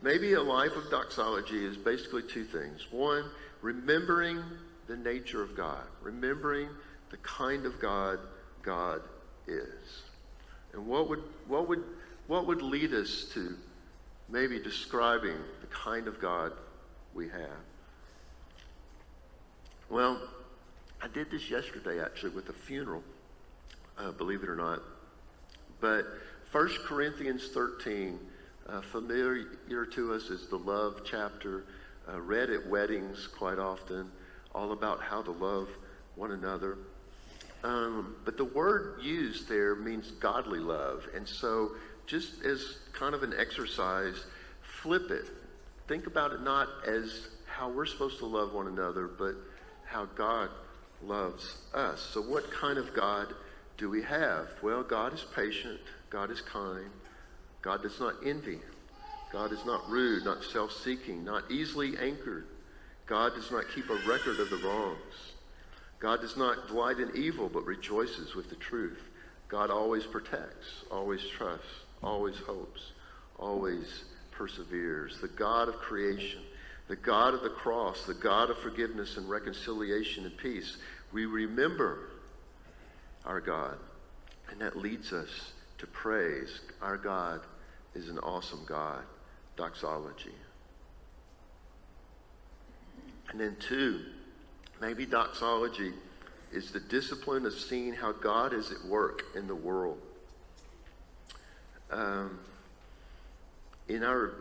Maybe 0.03 0.35
a 0.35 0.43
life 0.43 0.77
of 0.77 0.91
doxology 0.91 1.65
is 1.65 1.79
basically 1.79 2.23
two 2.23 2.45
things. 2.45 2.87
One, 2.91 3.25
remembering 3.63 4.43
the 4.87 4.97
nature 4.97 5.43
of 5.43 5.57
God, 5.57 5.85
remembering 6.03 6.69
the 7.11 7.17
kind 7.19 7.65
of 7.65 7.81
God 7.81 8.19
God 8.63 9.01
is. 9.47 10.03
And 10.75 10.87
what 10.87 11.09
would, 11.09 11.23
what 11.47 11.67
would, 11.69 11.83
what 12.27 12.47
would 12.47 12.61
lead 12.61 12.93
us 12.93 13.25
to 13.33 13.57
maybe 14.29 14.59
describing 14.59 15.37
the 15.61 15.67
kind 15.69 16.07
of 16.07 16.21
God 16.21 16.53
we 17.15 17.29
have? 17.29 17.61
Well, 19.91 20.21
I 21.03 21.09
did 21.09 21.31
this 21.31 21.51
yesterday 21.51 22.03
actually 22.03 22.31
with 22.31 22.49
a 22.49 22.53
funeral, 22.53 23.03
uh, 23.97 24.13
believe 24.13 24.43
it 24.43 24.49
or 24.49 24.57
not. 24.57 24.83
But 25.81 26.07
1 26.53 26.69
Corinthians 26.87 27.49
13 27.55 28.19
uh, 28.69 28.81
familiar 28.83 29.87
to 29.87 30.13
us 30.13 30.25
is 30.25 30.47
the 30.49 30.59
love 30.59 31.03
chapter, 31.05 31.65
uh, 32.09 32.21
read 32.21 32.51
at 32.51 32.67
weddings 32.69 33.27
quite 33.27 33.59
often, 33.59 34.11
all 34.55 34.73
about 34.73 35.01
how 35.03 35.23
to 35.23 35.31
love 35.31 35.69
one 36.17 36.33
another. 36.33 36.77
Um, 37.65 38.17
but 38.25 38.37
the 38.37 38.45
word 38.45 39.01
used 39.03 39.49
there 39.49 39.75
means 39.75 40.11
godly 40.13 40.61
love. 40.61 41.07
And 41.15 41.27
so, 41.27 41.73
just 42.09 42.43
as 42.43 42.79
kind 42.93 43.15
of 43.15 43.23
an 43.23 43.35
exercise, 43.39 44.25
flip 44.83 45.11
it. 45.11 45.27
Think 45.87 46.07
about 46.07 46.33
it 46.33 46.43
not 46.43 46.69
as 46.87 47.29
how 47.47 47.71
we're 47.71 47.87
supposed 47.87 48.19
to 48.19 48.27
love 48.27 48.53
one 48.53 48.67
another, 48.67 49.07
but 49.07 49.37
how 49.85 50.07
God 50.17 50.51
loves 51.03 51.57
us. 51.75 52.01
So, 52.13 52.21
what 52.21 52.51
kind 52.51 52.79
of 52.79 52.93
God 52.95 53.29
do 53.77 53.89
we 53.89 54.03
have? 54.03 54.49
Well, 54.63 54.83
God 54.83 55.15
is 55.15 55.25
patient, 55.35 55.81
God 56.11 56.31
is 56.31 56.41
kind, 56.41 56.91
God 57.63 57.83
does 57.83 58.01
not 58.01 58.15
envy. 58.25 58.59
God 59.31 59.53
is 59.53 59.65
not 59.67 59.89
rude, 59.91 60.25
not 60.25 60.43
self 60.43 60.73
seeking, 60.73 61.25
not 61.25 61.51
easily 61.51 61.97
anchored. 61.99 62.47
God 63.07 63.35
does 63.35 63.51
not 63.51 63.65
keep 63.75 63.89
a 63.91 64.09
record 64.09 64.41
of 64.41 64.51
the 64.51 64.57
wrongs. 64.57 65.33
God 66.01 66.21
does 66.21 66.37
not 66.37 66.69
delight 66.69 66.99
in 66.99 67.11
evil, 67.15 67.49
but 67.49 67.65
rejoices 67.65 68.35
with 68.35 68.49
the 68.49 68.57
truth. 68.57 69.03
God 69.49 69.71
always 69.71 70.05
protects, 70.05 70.85
always 70.91 71.27
trusts, 71.27 71.67
always 72.03 72.37
hopes, 72.37 72.93
always 73.39 74.05
perseveres. 74.31 75.21
The 75.21 75.29
God 75.29 75.69
of 75.69 75.77
creation, 75.77 76.41
the 76.89 76.97
God 76.97 77.35
of 77.35 77.43
the 77.43 77.51
cross, 77.51 78.07
the 78.07 78.15
God 78.15 78.51
of 78.51 78.59
forgiveness 78.59 79.17
and 79.17 79.29
reconciliation 79.29 80.25
and 80.25 80.37
peace. 80.37 80.77
We 81.13 81.27
remember 81.27 82.11
our 83.25 83.41
God, 83.41 83.77
and 84.51 84.61
that 84.61 84.77
leads 84.77 85.13
us 85.13 85.53
to 85.79 85.87
praise. 85.87 86.61
Our 86.81 86.97
God 86.97 87.41
is 87.95 88.09
an 88.09 88.19
awesome 88.19 88.65
God. 88.67 89.03
Doxology. 89.57 90.35
And 93.31 93.41
then, 93.41 93.57
two, 93.61 94.01
maybe 94.81 95.05
doxology 95.05 95.93
is 96.53 96.71
the 96.71 96.81
discipline 96.81 97.45
of 97.45 97.53
seeing 97.53 97.93
how 97.93 98.13
God 98.13 98.55
is 98.55 98.71
at 98.71 98.83
work 98.87 99.25
in 99.35 99.47
the 99.47 99.55
world. 99.55 99.99
Um, 101.91 102.39
in 103.89 104.05
our, 104.05 104.33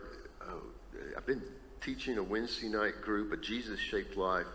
uh, 0.42 1.16
I've 1.16 1.26
been 1.26 1.42
teaching 1.80 2.18
a 2.18 2.22
Wednesday 2.22 2.68
night 2.68 3.00
group, 3.02 3.32
a 3.32 3.36
Jesus 3.36 3.80
shaped 3.80 4.16
life, 4.16 4.46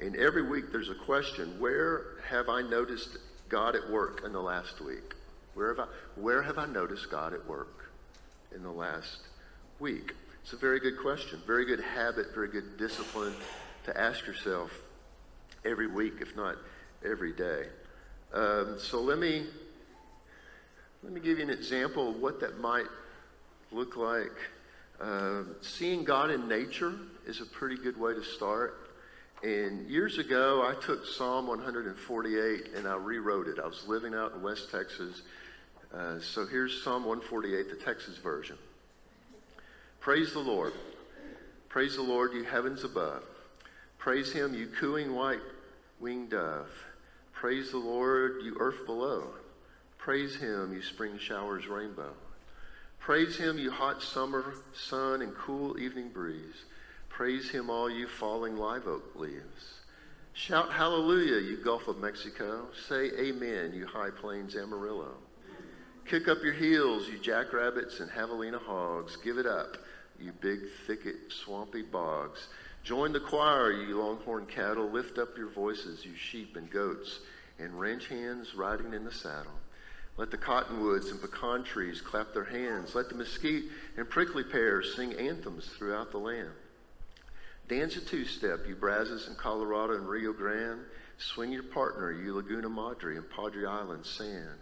and 0.00 0.16
every 0.16 0.42
week 0.42 0.72
there's 0.72 0.90
a 0.90 0.94
question 0.94 1.58
where 1.60 2.18
have 2.28 2.48
I 2.48 2.62
noticed 2.62 3.16
God 3.48 3.76
at 3.76 3.88
work 3.88 4.22
in 4.24 4.32
the 4.32 4.40
last 4.40 4.80
week? 4.80 5.14
Where 5.54 5.68
have 5.68 5.78
I, 5.78 6.20
where 6.20 6.42
have 6.42 6.58
I 6.58 6.66
noticed 6.66 7.10
God 7.10 7.32
at 7.32 7.46
work 7.46 7.92
in 8.54 8.62
the 8.62 8.72
last 8.72 9.18
week? 9.78 10.12
It's 10.42 10.52
a 10.52 10.56
very 10.56 10.80
good 10.80 10.98
question, 10.98 11.40
very 11.46 11.64
good 11.64 11.80
habit, 11.80 12.34
very 12.34 12.48
good 12.48 12.76
discipline 12.76 13.34
to 13.84 13.98
ask 13.98 14.26
yourself 14.26 14.72
every 15.64 15.86
week, 15.86 16.14
if 16.20 16.34
not 16.36 16.56
every 17.04 17.32
day. 17.32 17.66
Um, 18.32 18.76
so 18.78 19.00
let 19.00 19.18
me 19.18 19.46
let 21.04 21.12
me 21.12 21.20
give 21.20 21.36
you 21.36 21.44
an 21.44 21.50
example 21.50 22.08
of 22.08 22.16
what 22.16 22.40
that 22.40 22.60
might 22.60 22.86
look 23.70 23.94
like. 23.96 24.32
Uh, 24.98 25.42
seeing 25.60 26.02
God 26.02 26.30
in 26.30 26.48
nature 26.48 26.94
is 27.26 27.42
a 27.42 27.44
pretty 27.44 27.76
good 27.76 28.00
way 28.00 28.14
to 28.14 28.24
start. 28.24 28.88
And 29.42 29.86
years 29.86 30.16
ago, 30.16 30.66
I 30.66 30.80
took 30.80 31.04
Psalm 31.04 31.46
148 31.46 32.70
and 32.74 32.88
I 32.88 32.96
rewrote 32.96 33.48
it. 33.48 33.58
I 33.62 33.66
was 33.66 33.86
living 33.86 34.14
out 34.14 34.32
in 34.34 34.40
West 34.40 34.70
Texas. 34.70 35.20
Uh, 35.92 36.20
so 36.20 36.46
here's 36.46 36.82
Psalm 36.82 37.04
148, 37.04 37.68
the 37.68 37.84
Texas 37.84 38.16
version. 38.16 38.56
Praise 40.00 40.32
the 40.32 40.40
Lord. 40.40 40.72
Praise 41.68 41.96
the 41.96 42.02
Lord, 42.02 42.32
you 42.32 42.44
heavens 42.44 42.82
above. 42.82 43.22
Praise 43.98 44.32
him, 44.32 44.54
you 44.54 44.68
cooing 44.80 45.14
white 45.14 45.40
winged 46.00 46.30
dove. 46.30 46.70
Praise 47.34 47.72
the 47.72 47.78
Lord, 47.78 48.40
you 48.42 48.56
earth 48.58 48.86
below. 48.86 49.24
Praise 50.04 50.36
him, 50.36 50.74
you 50.74 50.82
spring 50.82 51.16
showers 51.16 51.66
rainbow. 51.66 52.12
Praise 53.00 53.38
him, 53.38 53.58
you 53.58 53.70
hot 53.70 54.02
summer 54.02 54.52
sun 54.74 55.22
and 55.22 55.34
cool 55.34 55.80
evening 55.80 56.10
breeze. 56.10 56.66
Praise 57.08 57.48
him, 57.48 57.70
all 57.70 57.88
you 57.88 58.06
falling 58.06 58.54
live 58.54 58.86
oak 58.86 59.16
leaves. 59.16 59.80
Shout 60.34 60.70
hallelujah, 60.70 61.40
you 61.40 61.56
Gulf 61.56 61.88
of 61.88 62.00
Mexico. 62.00 62.66
Say 62.86 63.12
amen, 63.18 63.72
you 63.74 63.86
high 63.86 64.10
plains 64.10 64.56
Amarillo. 64.56 65.14
Kick 66.06 66.28
up 66.28 66.42
your 66.44 66.52
heels, 66.52 67.08
you 67.08 67.16
jackrabbits 67.16 68.00
and 68.00 68.10
javelina 68.10 68.60
hogs. 68.60 69.16
Give 69.16 69.38
it 69.38 69.46
up, 69.46 69.78
you 70.20 70.32
big 70.32 70.60
thicket 70.86 71.16
swampy 71.30 71.80
bogs. 71.80 72.48
Join 72.82 73.14
the 73.14 73.20
choir, 73.20 73.72
you 73.72 73.98
longhorn 73.98 74.44
cattle. 74.44 74.90
Lift 74.90 75.16
up 75.16 75.38
your 75.38 75.48
voices, 75.48 76.04
you 76.04 76.14
sheep 76.14 76.58
and 76.58 76.70
goats, 76.70 77.20
and 77.58 77.80
ranch 77.80 78.08
hands 78.08 78.54
riding 78.54 78.92
in 78.92 79.02
the 79.02 79.10
saddle. 79.10 79.50
Let 80.16 80.30
the 80.30 80.38
cottonwoods 80.38 81.10
and 81.10 81.20
pecan 81.20 81.64
trees 81.64 82.00
clap 82.00 82.32
their 82.32 82.44
hands. 82.44 82.94
Let 82.94 83.08
the 83.08 83.16
mesquite 83.16 83.64
and 83.96 84.08
prickly 84.08 84.44
pears 84.44 84.94
sing 84.94 85.12
anthems 85.14 85.66
throughout 85.66 86.12
the 86.12 86.18
land. 86.18 86.52
Dance 87.68 87.96
a 87.96 88.00
two 88.00 88.24
step, 88.24 88.60
you 88.68 88.76
Brazos 88.76 89.26
in 89.26 89.34
Colorado 89.34 89.94
and 89.94 90.08
Rio 90.08 90.32
Grande. 90.32 90.82
Swing 91.18 91.50
your 91.50 91.62
partner, 91.62 92.12
you 92.12 92.34
Laguna 92.34 92.68
Madre 92.68 93.16
and 93.16 93.28
Padre 93.30 93.64
Island 93.64 94.04
sand. 94.04 94.58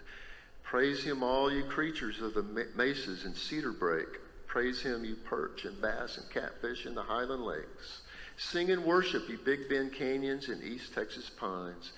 Praise 0.62 1.02
him, 1.02 1.22
all 1.22 1.52
you 1.52 1.64
creatures 1.64 2.22
of 2.22 2.34
the 2.34 2.42
mesas 2.74 3.24
and 3.24 3.36
cedar 3.36 3.72
brake. 3.72 4.20
Praise 4.46 4.80
him, 4.80 5.04
you 5.04 5.16
perch 5.16 5.64
and 5.64 5.80
bass 5.82 6.16
and 6.16 6.30
catfish 6.30 6.86
in 6.86 6.94
the 6.94 7.02
highland 7.02 7.44
lakes. 7.44 8.02
Sing 8.36 8.70
and 8.70 8.84
worship, 8.84 9.28
you 9.28 9.38
Big 9.44 9.68
Bend 9.68 9.92
canyons 9.92 10.48
and 10.48 10.62
East 10.62 10.94
Texas 10.94 11.28
pines. 11.28 11.92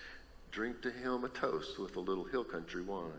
Drink 0.51 0.83
to 0.83 0.91
him 0.91 1.25
a 1.25 1.29
toast 1.29 1.79
with 1.79 1.97
a 1.97 2.01
little 2.01 2.25
hill 2.25 2.45
country 2.45 2.83
wine. 2.83 3.13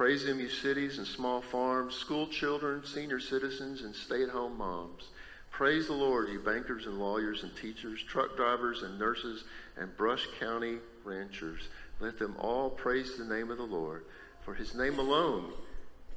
Praise 0.00 0.24
him, 0.24 0.40
you 0.40 0.48
cities 0.48 0.96
and 0.96 1.06
small 1.06 1.42
farms, 1.42 1.94
school 1.94 2.26
children, 2.26 2.82
senior 2.86 3.20
citizens, 3.20 3.82
and 3.82 3.94
stay 3.94 4.22
at 4.22 4.30
home 4.30 4.56
moms. 4.56 5.08
Praise 5.50 5.88
the 5.88 5.92
Lord, 5.92 6.30
you 6.30 6.38
bankers 6.38 6.86
and 6.86 6.98
lawyers 6.98 7.42
and 7.42 7.54
teachers, 7.54 8.02
truck 8.04 8.34
drivers 8.34 8.82
and 8.82 8.98
nurses, 8.98 9.44
and 9.76 9.94
Brush 9.98 10.26
Country 10.38 10.78
ranchers. 11.04 11.68
Let 12.00 12.18
them 12.18 12.34
all 12.38 12.70
praise 12.70 13.18
the 13.18 13.26
name 13.26 13.50
of 13.50 13.58
the 13.58 13.62
Lord. 13.62 14.06
For 14.42 14.54
his 14.54 14.74
name 14.74 14.98
alone, 14.98 15.52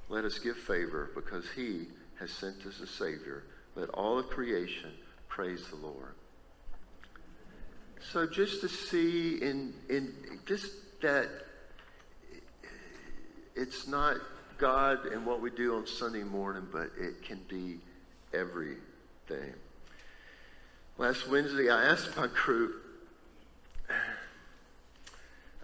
let 0.08 0.24
us 0.24 0.40
give 0.40 0.56
favor, 0.56 1.12
because 1.14 1.44
he 1.54 1.88
has 2.22 2.32
sent 2.32 2.66
us 2.66 2.80
a 2.80 2.88
Savior. 2.88 3.44
Let 3.76 3.90
all 3.90 4.18
of 4.18 4.30
creation 4.30 4.92
praise 5.28 5.68
the 5.68 5.76
Lord. 5.76 6.16
So 8.14 8.28
just 8.28 8.62
to 8.62 8.70
see 8.70 9.42
in 9.42 9.74
in 9.90 10.14
just 10.46 10.72
that 11.02 11.28
it's 13.56 13.88
not 13.88 14.18
God 14.58 15.06
and 15.08 15.26
what 15.26 15.42
we 15.42 15.50
do 15.50 15.76
on 15.76 15.88
Sunday 15.88 16.24
morning, 16.24 16.68
but 16.72 16.90
it 17.00 17.24
can 17.24 17.40
be 17.48 17.80
everything. 18.34 19.54
Last 20.98 21.28
Wednesday, 21.30 21.70
I 21.70 21.86
asked 21.86 22.16
my 22.16 22.28
crew, 22.28 22.76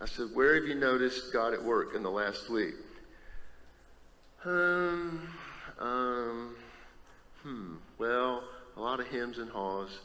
I 0.01 0.05
said, 0.05 0.27
Where 0.34 0.55
have 0.55 0.65
you 0.65 0.75
noticed 0.75 1.31
God 1.34 1.53
at 1.53 1.63
work 1.63 1.96
in 1.96 2.03
the 2.03 2.10
last 2.10 2.50
week? 2.50 2.75
Um, 4.46 5.27
um, 5.79 6.55
hmm, 7.43 7.75
well, 7.98 8.43
a 8.77 8.79
lot 8.79 9.00
of 9.00 9.08
hymns 9.08 9.38
and 9.38 9.50
haws. 9.50 10.00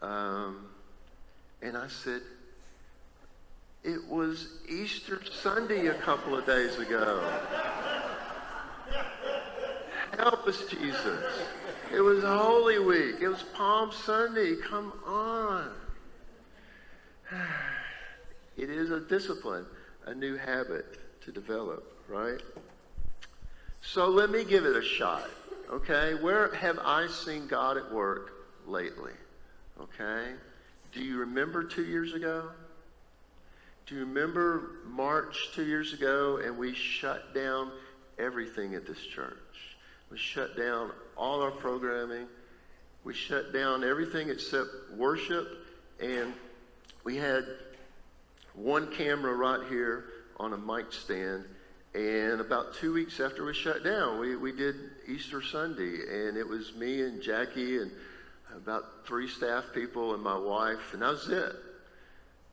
Um, 0.00 0.66
and 1.62 1.76
I 1.76 1.88
said, 1.88 2.22
it 3.84 4.08
was 4.08 4.48
Easter 4.66 5.20
Sunday 5.42 5.88
a 5.88 5.94
couple 5.94 6.36
of 6.36 6.46
days 6.46 6.78
ago. 6.78 7.22
Help 10.18 10.46
us, 10.46 10.64
Jesus. 10.70 11.20
It 11.92 12.00
was 12.00 12.24
Holy 12.24 12.78
Week. 12.78 13.16
It 13.20 13.28
was 13.28 13.42
Palm 13.54 13.92
Sunday. 13.92 14.56
Come 14.56 14.92
on. 15.06 15.70
It 18.56 18.70
is 18.70 18.92
a 18.92 19.00
discipline, 19.00 19.66
a 20.06 20.14
new 20.14 20.36
habit 20.36 20.86
to 21.24 21.32
develop, 21.32 22.00
right? 22.08 22.40
So 23.80 24.06
let 24.06 24.30
me 24.30 24.44
give 24.44 24.64
it 24.64 24.76
a 24.76 24.82
shot, 24.82 25.28
okay? 25.68 26.14
Where 26.14 26.54
have 26.54 26.78
I 26.78 27.08
seen 27.08 27.48
God 27.48 27.76
at 27.76 27.92
work 27.92 28.30
lately? 28.64 29.10
Okay? 29.80 30.34
Do 30.92 31.02
you 31.02 31.18
remember 31.18 31.64
two 31.64 31.84
years 31.84 32.14
ago? 32.14 32.48
Do 33.86 33.96
you 33.96 34.06
remember 34.06 34.76
March 34.88 35.50
two 35.52 35.66
years 35.66 35.92
ago 35.92 36.40
and 36.42 36.56
we 36.56 36.72
shut 36.72 37.34
down 37.34 37.70
everything 38.18 38.74
at 38.74 38.86
this 38.86 38.98
church? 38.98 39.76
We 40.10 40.16
shut 40.16 40.56
down 40.56 40.90
all 41.18 41.42
our 41.42 41.50
programming. 41.50 42.26
We 43.04 43.12
shut 43.12 43.52
down 43.52 43.84
everything 43.84 44.30
except 44.30 44.68
worship. 44.96 45.46
And 46.00 46.32
we 47.04 47.18
had 47.18 47.44
one 48.54 48.90
camera 48.90 49.34
right 49.34 49.68
here 49.68 50.06
on 50.38 50.54
a 50.54 50.58
mic 50.58 50.90
stand. 50.90 51.44
And 51.94 52.40
about 52.40 52.74
two 52.76 52.94
weeks 52.94 53.20
after 53.20 53.44
we 53.44 53.52
shut 53.52 53.84
down, 53.84 54.18
we, 54.18 54.34
we 54.34 54.52
did 54.52 54.76
Easter 55.06 55.42
Sunday. 55.42 56.26
And 56.26 56.38
it 56.38 56.48
was 56.48 56.74
me 56.74 57.02
and 57.02 57.20
Jackie 57.20 57.76
and 57.76 57.90
about 58.56 59.06
three 59.06 59.28
staff 59.28 59.64
people 59.74 60.14
and 60.14 60.22
my 60.22 60.38
wife. 60.38 60.94
And 60.94 61.02
that 61.02 61.10
was 61.10 61.28
it. 61.28 61.52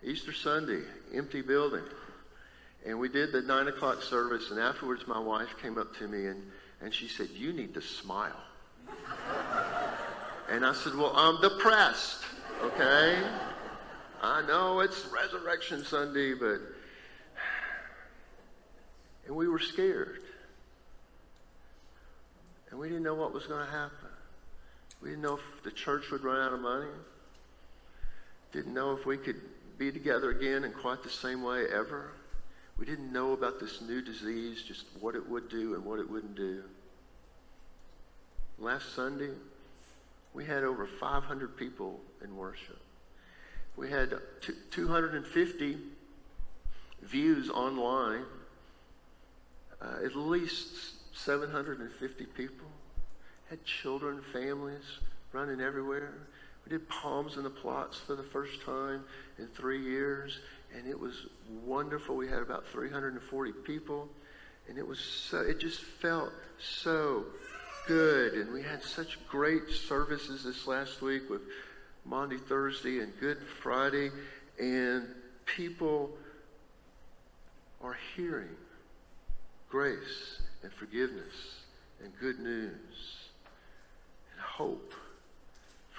Easter 0.04 0.34
Sunday, 0.34 0.82
empty 1.14 1.42
building. 1.42 1.84
And 2.86 3.00
we 3.00 3.10
did 3.10 3.32
the 3.32 3.42
nine 3.42 3.68
o'clock 3.68 4.02
service, 4.02 4.50
and 4.50 4.60
afterwards 4.60 5.08
my 5.08 5.20
wife 5.20 5.56
came 5.62 5.78
up 5.78 5.96
to 5.98 6.08
me 6.08 6.26
and, 6.26 6.42
and 6.82 6.94
she 6.94 7.08
said, 7.08 7.30
You 7.30 7.54
need 7.54 7.74
to 7.76 7.82
smile. 7.82 8.42
and 10.50 10.66
I 10.66 10.74
said, 10.74 10.96
Well, 10.96 11.14
I'm 11.16 11.40
depressed, 11.42 12.24
okay? 12.64 13.22
I 14.22 14.42
know 14.48 14.80
it's 14.80 15.06
Resurrection 15.08 15.84
Sunday, 15.84 16.34
but. 16.34 16.60
And 19.28 19.36
we 19.36 19.48
were 19.48 19.60
scared. 19.60 20.22
And 22.72 22.80
we 22.80 22.88
didn't 22.88 23.04
know 23.04 23.14
what 23.14 23.34
was 23.34 23.46
going 23.46 23.64
to 23.64 23.72
happen. 23.72 24.10
We 25.02 25.10
didn't 25.10 25.22
know 25.22 25.36
if 25.36 25.64
the 25.64 25.72
church 25.72 26.10
would 26.12 26.24
run 26.24 26.40
out 26.40 26.54
of 26.54 26.62
money. 26.62 26.90
Didn't 28.52 28.74
know 28.74 28.92
if 28.92 29.06
we 29.06 29.18
could 29.18 29.42
be 29.82 29.92
together 29.92 30.30
again 30.30 30.64
in 30.64 30.72
quite 30.72 31.02
the 31.02 31.10
same 31.10 31.42
way 31.42 31.66
ever. 31.74 32.12
We 32.78 32.86
didn't 32.86 33.12
know 33.12 33.34
about 33.34 33.60
this 33.60 33.82
new 33.82 34.00
disease, 34.00 34.62
just 34.62 34.86
what 35.00 35.16
it 35.16 35.28
would 35.28 35.50
do 35.50 35.74
and 35.74 35.84
what 35.84 36.00
it 36.00 36.08
wouldn't 36.08 36.36
do. 36.36 36.62
Last 38.60 38.94
Sunday, 38.94 39.32
we 40.36 40.46
had 40.46 40.64
over 40.64 40.88
500 41.00 41.58
people 41.58 42.00
in 42.24 42.38
worship. 42.38 42.78
We 43.76 43.90
had 43.90 44.14
250 44.70 45.78
views 47.02 47.50
online, 47.50 48.26
uh, 49.82 50.06
at 50.06 50.16
least 50.16 50.70
750 51.16 52.26
people. 52.38 52.68
Had 53.50 53.66
children, 53.66 54.22
families 54.32 55.00
running 55.34 55.60
everywhere. 55.60 56.14
We 56.66 56.70
did 56.70 56.88
palms 56.90 57.38
in 57.38 57.44
the 57.44 57.50
plots 57.50 58.00
for 58.00 58.16
the 58.16 58.24
first 58.24 58.62
time 58.64 59.04
in 59.40 59.48
three 59.48 59.82
years, 59.82 60.40
and 60.76 60.88
it 60.88 61.00
was 61.00 61.26
wonderful. 61.66 62.16
We 62.16 62.28
had 62.28 62.40
about 62.40 62.68
340 62.68 63.52
people, 63.66 64.08
and 64.70 64.78
it 64.78 64.88
was 64.88 65.00
so, 65.00 65.42
it 65.42 65.60
just 65.60 65.82
felt 65.82 66.32
so 66.60 67.26
good. 67.88 68.34
And 68.34 68.54
we 68.54 68.62
had 68.62 68.84
such 68.84 69.18
great 69.28 69.70
services 69.70 70.44
this 70.44 70.68
last 70.68 71.02
week 71.02 71.30
with 71.30 71.42
Monday, 72.06 72.38
Thursday 72.38 73.00
and 73.00 73.12
Good 73.20 73.40
Friday, 73.62 74.12
and 74.60 75.08
people 75.46 76.12
are 77.84 77.98
hearing 78.16 78.56
grace 79.70 80.42
and 80.64 80.72
forgiveness 80.74 81.62
and 82.04 82.12
good 82.20 82.40
news 82.40 82.72
and 84.32 84.40
hope 84.40 84.91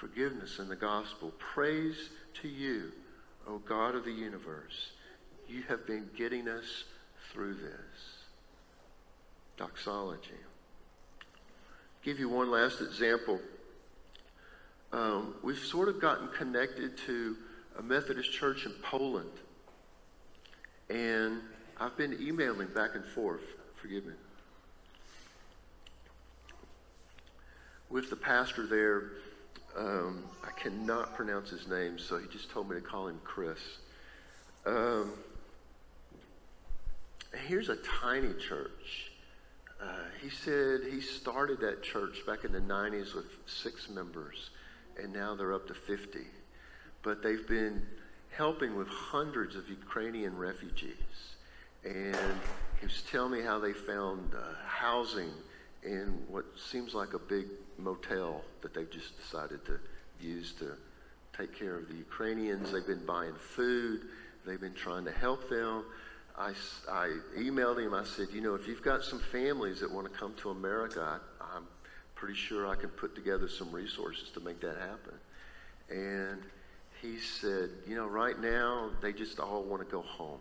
forgiveness 0.03 0.59
in 0.59 0.67
the 0.67 0.75
gospel. 0.75 1.31
Praise 1.39 2.09
to 2.41 2.49
you, 2.49 2.91
O 3.47 3.57
God 3.59 3.95
of 3.95 4.03
the 4.03 4.11
universe. 4.11 4.91
You 5.47 5.63
have 5.69 5.87
been 5.87 6.09
getting 6.17 6.49
us 6.49 6.83
through 7.31 7.53
this. 7.53 8.25
Doxology. 9.55 10.31
Give 12.03 12.19
you 12.19 12.27
one 12.27 12.51
last 12.51 12.81
example. 12.81 13.39
Um, 14.91 15.35
we've 15.41 15.57
sort 15.57 15.87
of 15.87 16.01
gotten 16.01 16.27
connected 16.37 16.97
to 17.05 17.37
a 17.79 17.81
Methodist 17.81 18.33
church 18.33 18.65
in 18.65 18.73
Poland. 18.83 19.31
And 20.89 21.39
I've 21.79 21.95
been 21.95 22.17
emailing 22.21 22.67
back 22.67 22.95
and 22.95 23.05
forth, 23.05 23.43
forgive 23.81 24.05
me, 24.05 24.13
with 27.89 28.09
the 28.09 28.17
pastor 28.17 28.67
there 28.67 29.22
um, 29.77 30.23
I 30.43 30.51
cannot 30.51 31.15
pronounce 31.15 31.49
his 31.49 31.67
name, 31.67 31.97
so 31.97 32.17
he 32.17 32.27
just 32.27 32.51
told 32.51 32.69
me 32.69 32.75
to 32.75 32.81
call 32.81 33.07
him 33.07 33.19
Chris. 33.23 33.59
Um, 34.65 35.13
here's 37.47 37.69
a 37.69 37.77
tiny 37.77 38.33
church. 38.33 39.11
Uh, 39.81 39.85
he 40.21 40.29
said 40.29 40.81
he 40.89 41.01
started 41.01 41.59
that 41.61 41.83
church 41.83 42.25
back 42.25 42.45
in 42.45 42.51
the 42.51 42.61
90s 42.61 43.13
with 43.13 43.25
six 43.45 43.89
members, 43.89 44.51
and 45.01 45.11
now 45.11 45.35
they're 45.35 45.53
up 45.53 45.67
to 45.67 45.73
50. 45.73 46.19
But 47.01 47.21
they've 47.21 47.47
been 47.47 47.81
helping 48.29 48.75
with 48.75 48.87
hundreds 48.87 49.55
of 49.55 49.67
Ukrainian 49.69 50.37
refugees. 50.37 50.93
And 51.83 52.39
he 52.79 52.85
was 52.85 53.03
telling 53.11 53.31
me 53.31 53.41
how 53.41 53.59
they 53.59 53.73
found 53.73 54.33
uh, 54.33 54.39
housing 54.65 55.31
in 55.83 56.17
what 56.29 56.45
seems 56.57 56.93
like 56.93 57.13
a 57.13 57.19
big 57.19 57.47
motel 57.77 58.43
that 58.61 58.73
they've 58.73 58.89
just 58.89 59.17
decided 59.17 59.65
to 59.65 59.79
use 60.19 60.53
to 60.53 60.73
take 61.37 61.57
care 61.57 61.75
of 61.75 61.87
the 61.87 61.95
Ukrainians. 61.95 62.71
They've 62.71 62.85
been 62.85 63.05
buying 63.05 63.33
food. 63.35 64.01
They've 64.45 64.61
been 64.61 64.73
trying 64.73 65.05
to 65.05 65.11
help 65.11 65.49
them. 65.49 65.85
I, 66.37 66.53
I 66.89 67.17
emailed 67.37 67.83
him. 67.83 67.93
I 67.93 68.03
said, 68.03 68.27
you 68.33 68.41
know, 68.41 68.55
if 68.55 68.67
you've 68.67 68.81
got 68.81 69.03
some 69.03 69.19
families 69.19 69.79
that 69.81 69.91
want 69.91 70.11
to 70.11 70.17
come 70.17 70.33
to 70.37 70.49
America, 70.49 71.19
I, 71.41 71.55
I'm 71.55 71.65
pretty 72.15 72.35
sure 72.35 72.67
I 72.67 72.75
can 72.75 72.89
put 72.89 73.15
together 73.15 73.47
some 73.47 73.71
resources 73.71 74.29
to 74.31 74.39
make 74.39 74.59
that 74.61 74.77
happen. 74.77 75.13
And 75.89 76.41
he 77.01 77.19
said, 77.19 77.69
you 77.87 77.95
know, 77.95 78.07
right 78.07 78.39
now 78.39 78.89
they 79.01 79.13
just 79.13 79.39
all 79.39 79.63
want 79.63 79.83
to 79.83 79.91
go 79.91 80.01
home. 80.01 80.39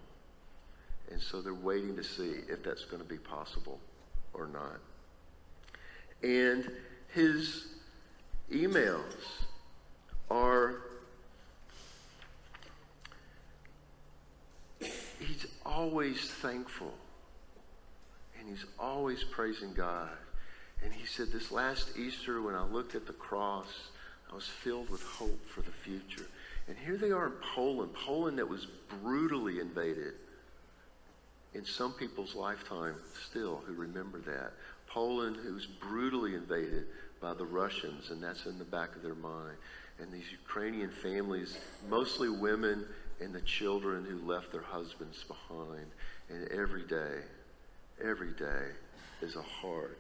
And 1.11 1.21
so 1.21 1.43
they're 1.43 1.53
waiting 1.53 1.97
to 1.97 2.05
see 2.05 2.37
if 2.49 2.63
that's 2.63 2.85
going 2.85 3.03
to 3.03 3.09
be 3.09 3.19
possible 3.19 3.79
or 4.33 4.47
not. 4.47 4.79
And 6.23 6.71
his 7.15 7.67
emails 8.51 9.03
are 10.31 10.83
he's 14.81 15.47
always 15.65 16.21
thankful. 16.21 16.93
And 18.39 18.49
he's 18.49 18.65
always 18.79 19.23
praising 19.23 19.73
God. 19.73 20.11
And 20.83 20.93
he 20.93 21.07
said, 21.07 21.29
This 21.33 21.53
last 21.53 21.97
Easter, 21.97 22.43
when 22.43 22.55
I 22.55 22.65
looked 22.65 22.95
at 22.95 23.07
the 23.07 23.13
cross, 23.13 23.69
I 24.31 24.35
was 24.35 24.47
filled 24.47 24.91
with 24.91 25.03
hope 25.03 25.47
for 25.49 25.61
the 25.63 25.71
future. 25.71 26.27
And 26.67 26.77
here 26.77 26.97
they 26.97 27.11
are 27.11 27.27
in 27.27 27.33
Poland, 27.55 27.93
Poland 27.95 28.39
that 28.39 28.49
was 28.49 28.67
brutally 29.03 29.61
invaded 29.61 30.15
in 31.55 31.65
some 31.65 31.93
people's 31.93 32.35
lifetime 32.35 32.95
still 33.29 33.63
who 33.67 33.75
remember 33.75 34.19
that. 34.21 34.53
Poland, 34.93 35.37
who's 35.43 35.67
brutally 35.67 36.35
invaded 36.35 36.87
by 37.21 37.33
the 37.35 37.45
Russians, 37.45 38.11
and 38.11 38.23
that's 38.23 38.47
in 38.47 38.59
the 38.59 38.65
back 38.65 38.95
of 38.95 39.03
their 39.03 39.15
mind. 39.15 39.57
And 39.99 40.13
these 40.13 40.31
Ukrainian 40.33 40.91
families, 40.91 41.57
mostly 41.89 42.29
women 42.29 42.85
and 43.21 43.33
the 43.33 43.41
children 43.43 44.05
who 44.05 44.19
left 44.27 44.53
their 44.53 44.63
husbands 44.63 45.25
behind. 45.25 45.87
And 46.29 46.49
every 46.49 46.83
day, 46.83 47.21
every 48.03 48.33
day 48.33 48.67
is 49.21 49.37
a 49.37 49.43
hard 49.43 49.97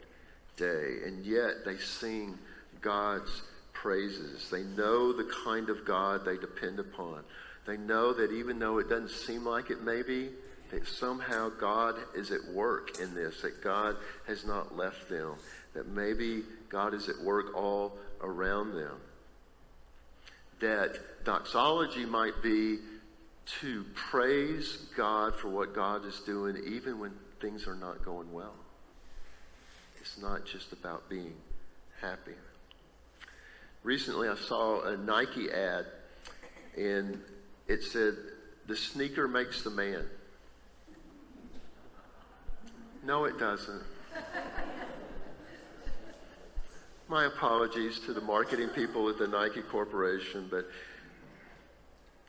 day. 0.56 0.98
And 1.06 1.24
yet 1.24 1.64
they 1.64 1.76
sing 1.76 2.38
God's 2.80 3.42
praises. 3.72 4.50
They 4.50 4.62
know 4.62 5.12
the 5.12 5.30
kind 5.44 5.70
of 5.70 5.84
God 5.84 6.24
they 6.24 6.36
depend 6.36 6.78
upon. 6.78 7.22
They 7.66 7.76
know 7.76 8.12
that 8.12 8.32
even 8.32 8.58
though 8.58 8.78
it 8.78 8.88
doesn't 8.88 9.10
seem 9.10 9.44
like 9.44 9.70
it 9.70 9.82
maybe, 9.82 10.30
that 10.72 10.88
somehow 10.88 11.50
God 11.50 11.96
is 12.16 12.32
at 12.32 12.42
work 12.46 12.98
in 12.98 13.14
this, 13.14 13.42
that 13.42 13.62
God 13.62 13.96
has 14.26 14.46
not 14.46 14.74
left 14.74 15.08
them, 15.08 15.34
that 15.74 15.86
maybe 15.86 16.42
God 16.70 16.94
is 16.94 17.10
at 17.10 17.20
work 17.20 17.54
all 17.54 17.92
around 18.22 18.74
them. 18.74 18.96
That 20.60 21.24
doxology 21.24 22.06
might 22.06 22.42
be 22.42 22.78
to 23.60 23.84
praise 23.94 24.78
God 24.96 25.34
for 25.34 25.48
what 25.48 25.74
God 25.74 26.06
is 26.06 26.18
doing 26.20 26.56
even 26.66 26.98
when 26.98 27.12
things 27.40 27.66
are 27.66 27.74
not 27.74 28.02
going 28.02 28.32
well. 28.32 28.54
It's 30.00 30.18
not 30.18 30.46
just 30.46 30.72
about 30.72 31.08
being 31.10 31.34
happy. 32.00 32.32
Recently, 33.82 34.28
I 34.28 34.36
saw 34.36 34.84
a 34.84 34.96
Nike 34.96 35.50
ad, 35.50 35.84
and 36.78 37.20
it 37.68 37.82
said, 37.82 38.14
The 38.68 38.76
sneaker 38.76 39.28
makes 39.28 39.62
the 39.62 39.70
man. 39.70 40.06
No, 43.04 43.24
it 43.24 43.38
doesn't. 43.38 43.82
My 47.08 47.24
apologies 47.24 47.98
to 48.06 48.14
the 48.14 48.20
marketing 48.20 48.68
people 48.68 49.08
at 49.08 49.18
the 49.18 49.26
Nike 49.26 49.60
Corporation, 49.60 50.46
but 50.50 50.66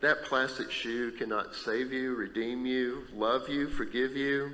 that 0.02 0.24
plastic 0.24 0.72
shoe 0.72 1.12
cannot 1.12 1.54
save 1.56 1.94
you, 1.94 2.16
redeem 2.16 2.66
you, 2.66 3.04
love 3.14 3.48
you, 3.48 3.70
forgive 3.70 4.16
you. 4.18 4.52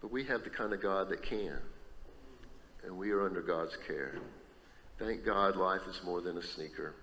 But 0.00 0.10
we 0.10 0.24
have 0.24 0.44
the 0.44 0.50
kind 0.50 0.72
of 0.72 0.80
God 0.80 1.10
that 1.10 1.22
can. 1.22 1.58
And 2.84 2.96
we 2.96 3.10
are 3.10 3.24
under 3.24 3.42
God's 3.42 3.76
care. 3.86 4.14
Thank 4.98 5.24
God 5.24 5.56
life 5.56 5.82
is 5.88 6.00
more 6.04 6.22
than 6.22 6.38
a 6.38 6.42
sneaker. 6.42 6.94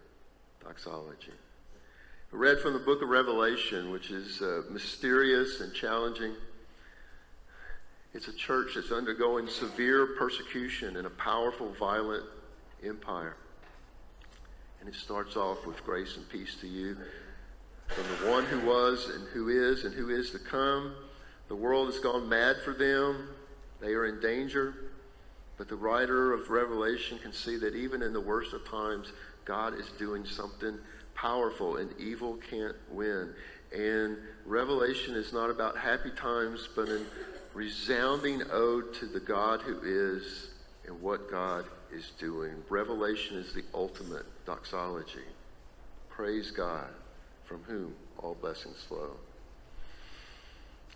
Doxology. 0.64 1.32
I 2.34 2.36
read 2.36 2.60
from 2.60 2.74
the 2.74 2.80
book 2.80 3.04
of 3.04 3.10
Revelation, 3.10 3.92
which 3.92 4.10
is 4.10 4.42
uh, 4.42 4.64
mysterious 4.72 5.62
and 5.62 5.74
challenging. 5.74 6.34
It's 8.14 8.28
a 8.28 8.34
church 8.34 8.76
that's 8.76 8.92
undergoing 8.92 9.48
severe 9.48 10.16
persecution 10.18 10.98
in 10.98 11.06
a 11.06 11.10
powerful, 11.10 11.74
violent 11.74 12.24
empire. 12.86 13.36
And 14.80 14.88
it 14.88 14.96
starts 14.96 15.36
off 15.36 15.66
with 15.66 15.84
grace 15.84 16.18
and 16.18 16.30
peace 16.30 16.56
to 16.62 16.68
you 16.68 16.96
from 17.88 18.04
the 18.04 18.32
one 18.32 18.46
who 18.46 18.60
was 18.68 19.10
and 19.10 19.28
who 19.30 19.50
is 19.50 19.86
and 19.86 19.96
who 19.96 20.10
is 20.10 20.30
to 20.32 20.40
come. 20.40 20.94
The 21.48 21.56
world 21.56 21.88
has 21.88 22.00
gone 22.00 22.30
mad 22.30 22.58
for 22.64 22.74
them. 22.74 23.30
They 23.82 23.94
are 23.94 24.06
in 24.06 24.20
danger. 24.20 24.76
But 25.58 25.68
the 25.68 25.76
writer 25.76 26.34
of 26.34 26.50
Revelation 26.50 27.18
can 27.20 27.34
see 27.34 27.58
that 27.58 27.76
even 27.76 28.02
in 28.02 28.14
the 28.14 28.22
worst 28.22 28.54
of 28.54 28.68
times, 28.68 29.12
God 29.46 29.80
is 29.80 29.90
doing 29.98 30.26
something 30.26 30.78
powerful 31.16 31.78
and 31.78 31.90
evil 32.00 32.38
can't 32.50 32.76
win. 32.92 33.34
And 33.76 34.18
Revelation 34.46 35.16
is 35.16 35.34
not 35.34 35.50
about 35.50 35.78
happy 35.78 36.12
times, 36.12 36.68
but 36.76 36.90
a 36.90 37.02
resounding 37.54 38.42
ode 38.52 38.94
to 38.96 39.06
the 39.06 39.20
God 39.20 39.62
who 39.62 39.80
is 39.84 40.50
and 40.88 41.02
what 41.02 41.30
God 41.30 41.66
is 41.92 42.12
doing. 42.20 42.54
Revelation 42.70 43.38
is 43.38 43.54
the 43.54 43.64
ultimate 43.74 44.26
doxology. 44.46 45.26
Praise 46.10 46.52
God, 46.52 46.90
from 47.46 47.64
whom 47.64 47.94
all 48.20 48.36
blessings 48.36 48.82
flow. 48.84 49.12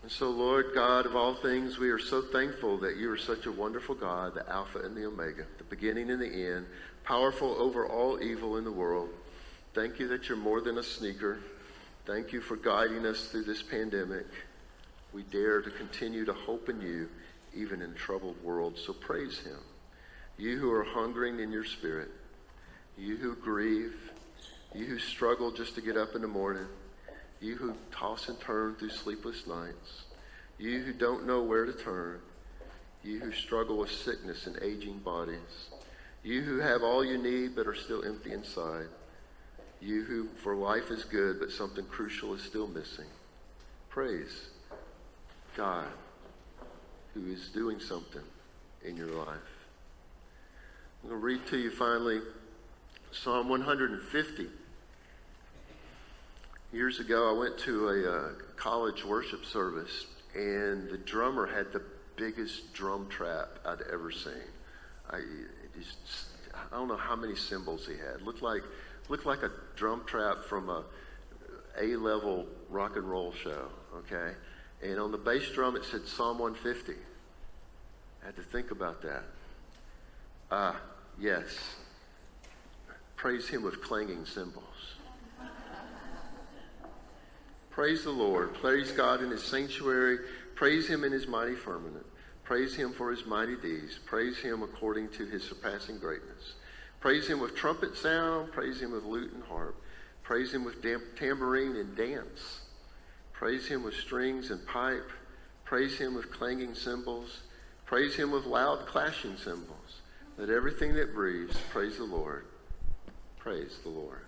And 0.04 0.12
so, 0.12 0.30
Lord 0.30 0.68
God 0.76 1.06
of 1.06 1.16
all 1.16 1.36
things, 1.36 1.80
we 1.80 1.90
are 1.90 2.00
so 2.00 2.22
thankful 2.22 2.78
that 2.80 2.98
you 2.98 3.10
are 3.12 3.18
such 3.18 3.46
a 3.46 3.52
wonderful 3.52 3.96
God, 3.96 4.36
the 4.36 4.48
Alpha 4.50 4.80
and 4.80 4.96
the 4.96 5.06
Omega, 5.06 5.46
the 5.58 5.64
beginning 5.64 6.12
and 6.12 6.22
the 6.22 6.56
end, 6.56 6.66
powerful 7.04 7.56
over 7.60 7.88
all 7.88 8.22
evil 8.22 8.58
in 8.58 8.64
the 8.64 8.72
world. 8.72 9.10
Thank 9.74 10.00
you 10.00 10.08
that 10.10 10.30
you're 10.30 10.38
more 10.38 10.62
than 10.62 10.78
a 10.78 10.84
sneaker. 10.84 11.40
Thank 12.06 12.32
you 12.32 12.42
for 12.42 12.56
guiding 12.56 13.06
us 13.06 13.28
through 13.28 13.44
this 13.44 13.64
pandemic. 13.64 14.28
We 15.14 15.24
dare 15.24 15.62
to 15.62 15.70
continue 15.72 16.26
to 16.26 16.34
hope 16.34 16.70
in 16.70 16.82
you, 16.82 17.10
even 17.56 17.82
in 17.82 17.94
troubled 17.94 18.42
world. 18.44 18.78
So 18.78 18.94
praise 18.94 19.40
him. 19.40 19.60
You 20.38 20.58
who 20.60 20.72
are 20.72 20.84
hungering 20.84 21.40
in 21.40 21.52
your 21.52 21.66
spirit, 21.66 22.10
you 22.98 23.18
who 23.18 23.36
grieve, 23.36 23.96
you 24.76 24.86
who 24.86 25.00
struggle 25.00 25.52
just 25.52 25.76
to 25.76 25.82
get 25.82 25.98
up 25.98 26.16
in 26.16 26.22
the 26.22 26.28
morning, 26.28 26.68
you 27.42 27.56
who 27.56 27.74
toss 27.92 28.30
and 28.30 28.40
turn 28.40 28.76
through 28.76 28.92
sleepless 28.92 29.48
nights, 29.48 30.04
you 30.60 30.82
who 30.82 30.94
don't 30.94 31.26
know 31.26 31.42
where 31.42 31.66
to 31.66 31.74
turn, 31.74 32.20
you 33.04 33.20
who 33.20 33.32
struggle 33.32 33.78
with 33.78 33.92
sickness 33.92 34.46
and 34.46 34.62
aging 34.62 35.00
bodies, 35.00 35.70
you 36.24 36.42
who 36.42 36.58
have 36.60 36.84
all 36.84 37.04
you 37.04 37.18
need 37.18 37.56
but 37.56 37.66
are 37.66 37.76
still 37.76 38.04
empty 38.04 38.32
inside, 38.32 38.88
you 39.82 40.04
who 40.04 40.28
for 40.44 40.56
life 40.56 40.92
is 40.92 41.04
good 41.04 41.40
but 41.40 41.52
something 41.52 41.86
crucial 41.86 42.34
is 42.34 42.42
still 42.44 42.68
missing. 42.68 43.06
Praise 43.90 44.50
God 45.58 45.88
who 47.16 47.32
is 47.32 47.50
doing 47.50 47.80
something 47.80 48.22
in 48.86 48.96
your 48.96 49.10
life. 49.10 49.28
I'm 51.04 51.10
going 51.10 51.20
to 51.20 51.26
read 51.26 51.48
to 51.48 51.58
you 51.58 51.72
finally 51.72 52.22
Psalm 53.12 53.50
150. 53.50 54.48
Years 56.72 57.00
ago, 57.00 57.36
I 57.36 57.40
went 57.40 57.58
to 57.60 57.88
a 57.90 58.12
uh, 58.12 58.30
college 58.56 59.04
worship 59.04 59.46
service, 59.46 60.06
and 60.36 60.90
the 60.92 60.98
drummer 60.98 61.48
had 61.48 61.74
the 61.74 61.82
biggest 62.18 62.72
drum 62.74 63.08
trap 63.10 63.48
I'd 63.66 63.82
ever 63.92 64.12
seen. 64.12 64.34
I, 65.10 65.22
just, 65.76 65.98
I 66.54 66.76
don't 66.76 66.88
know 66.88 66.98
how 66.98 67.16
many 67.16 67.36
cymbals 67.36 67.88
he 67.88 67.94
had. 67.94 68.22
Looked 68.22 68.44
like 68.44 68.62
looked 69.10 69.26
like 69.26 69.42
a 69.42 69.52
drum 69.76 70.04
trap 70.06 70.44
from 70.44 70.70
a 70.70 70.84
A 71.80 71.96
level 71.96 72.46
rock 72.70 72.96
and 72.96 73.10
roll 73.10 73.34
show. 73.34 73.70
Okay, 73.96 74.36
and 74.84 75.00
on 75.00 75.12
the 75.12 75.18
bass 75.18 75.50
drum 75.52 75.76
it 75.76 75.84
said 75.86 76.06
Psalm 76.08 76.40
150. 76.40 76.94
I 78.22 78.26
had 78.26 78.36
to 78.36 78.44
think 78.44 78.72
about 78.72 79.02
that. 79.02 79.24
Ah, 80.52 80.80
yes. 81.20 81.76
Praise 83.16 83.48
him 83.48 83.64
with 83.64 83.82
clanging 83.82 84.26
cymbals. 84.26 84.64
Praise 87.72 88.04
the 88.04 88.12
Lord. 88.12 88.56
Praise 88.56 88.92
God 88.92 89.22
in 89.22 89.30
his 89.30 89.44
sanctuary. 89.44 90.20
Praise 90.56 90.88
him 90.88 91.04
in 91.04 91.12
his 91.12 91.28
mighty 91.28 91.56
firmament. 91.56 92.06
Praise 92.44 92.76
him 92.76 92.92
for 92.94 93.12
his 93.12 93.26
mighty 93.26 93.56
deeds. 93.56 94.00
Praise 94.06 94.38
him 94.38 94.64
according 94.64 95.10
to 95.10 95.26
his 95.26 95.44
surpassing 95.44 96.00
greatness. 96.00 96.56
Praise 97.00 97.28
him 97.28 97.40
with 97.40 97.56
trumpet 97.56 97.96
sound. 97.96 98.52
Praise 98.52 98.82
him 98.82 98.92
with 98.92 99.04
lute 99.04 99.34
and 99.34 99.44
harp. 99.44 99.76
Praise 100.24 100.54
him 100.54 100.64
with 100.64 100.82
tambourine 101.16 101.76
and 101.76 101.96
dance. 101.96 102.62
Praise 103.38 103.68
him 103.68 103.84
with 103.84 103.94
strings 103.94 104.50
and 104.50 104.66
pipe. 104.66 105.12
Praise 105.64 105.96
him 105.96 106.16
with 106.16 106.32
clanging 106.32 106.74
cymbals. 106.74 107.42
Praise 107.86 108.16
him 108.16 108.32
with 108.32 108.46
loud 108.46 108.88
clashing 108.88 109.38
cymbals. 109.38 110.02
Let 110.38 110.50
everything 110.50 110.96
that 110.96 111.14
breathes 111.14 111.56
praise 111.70 111.98
the 111.98 112.04
Lord. 112.04 112.46
Praise 113.38 113.78
the 113.84 113.90
Lord. 113.90 114.27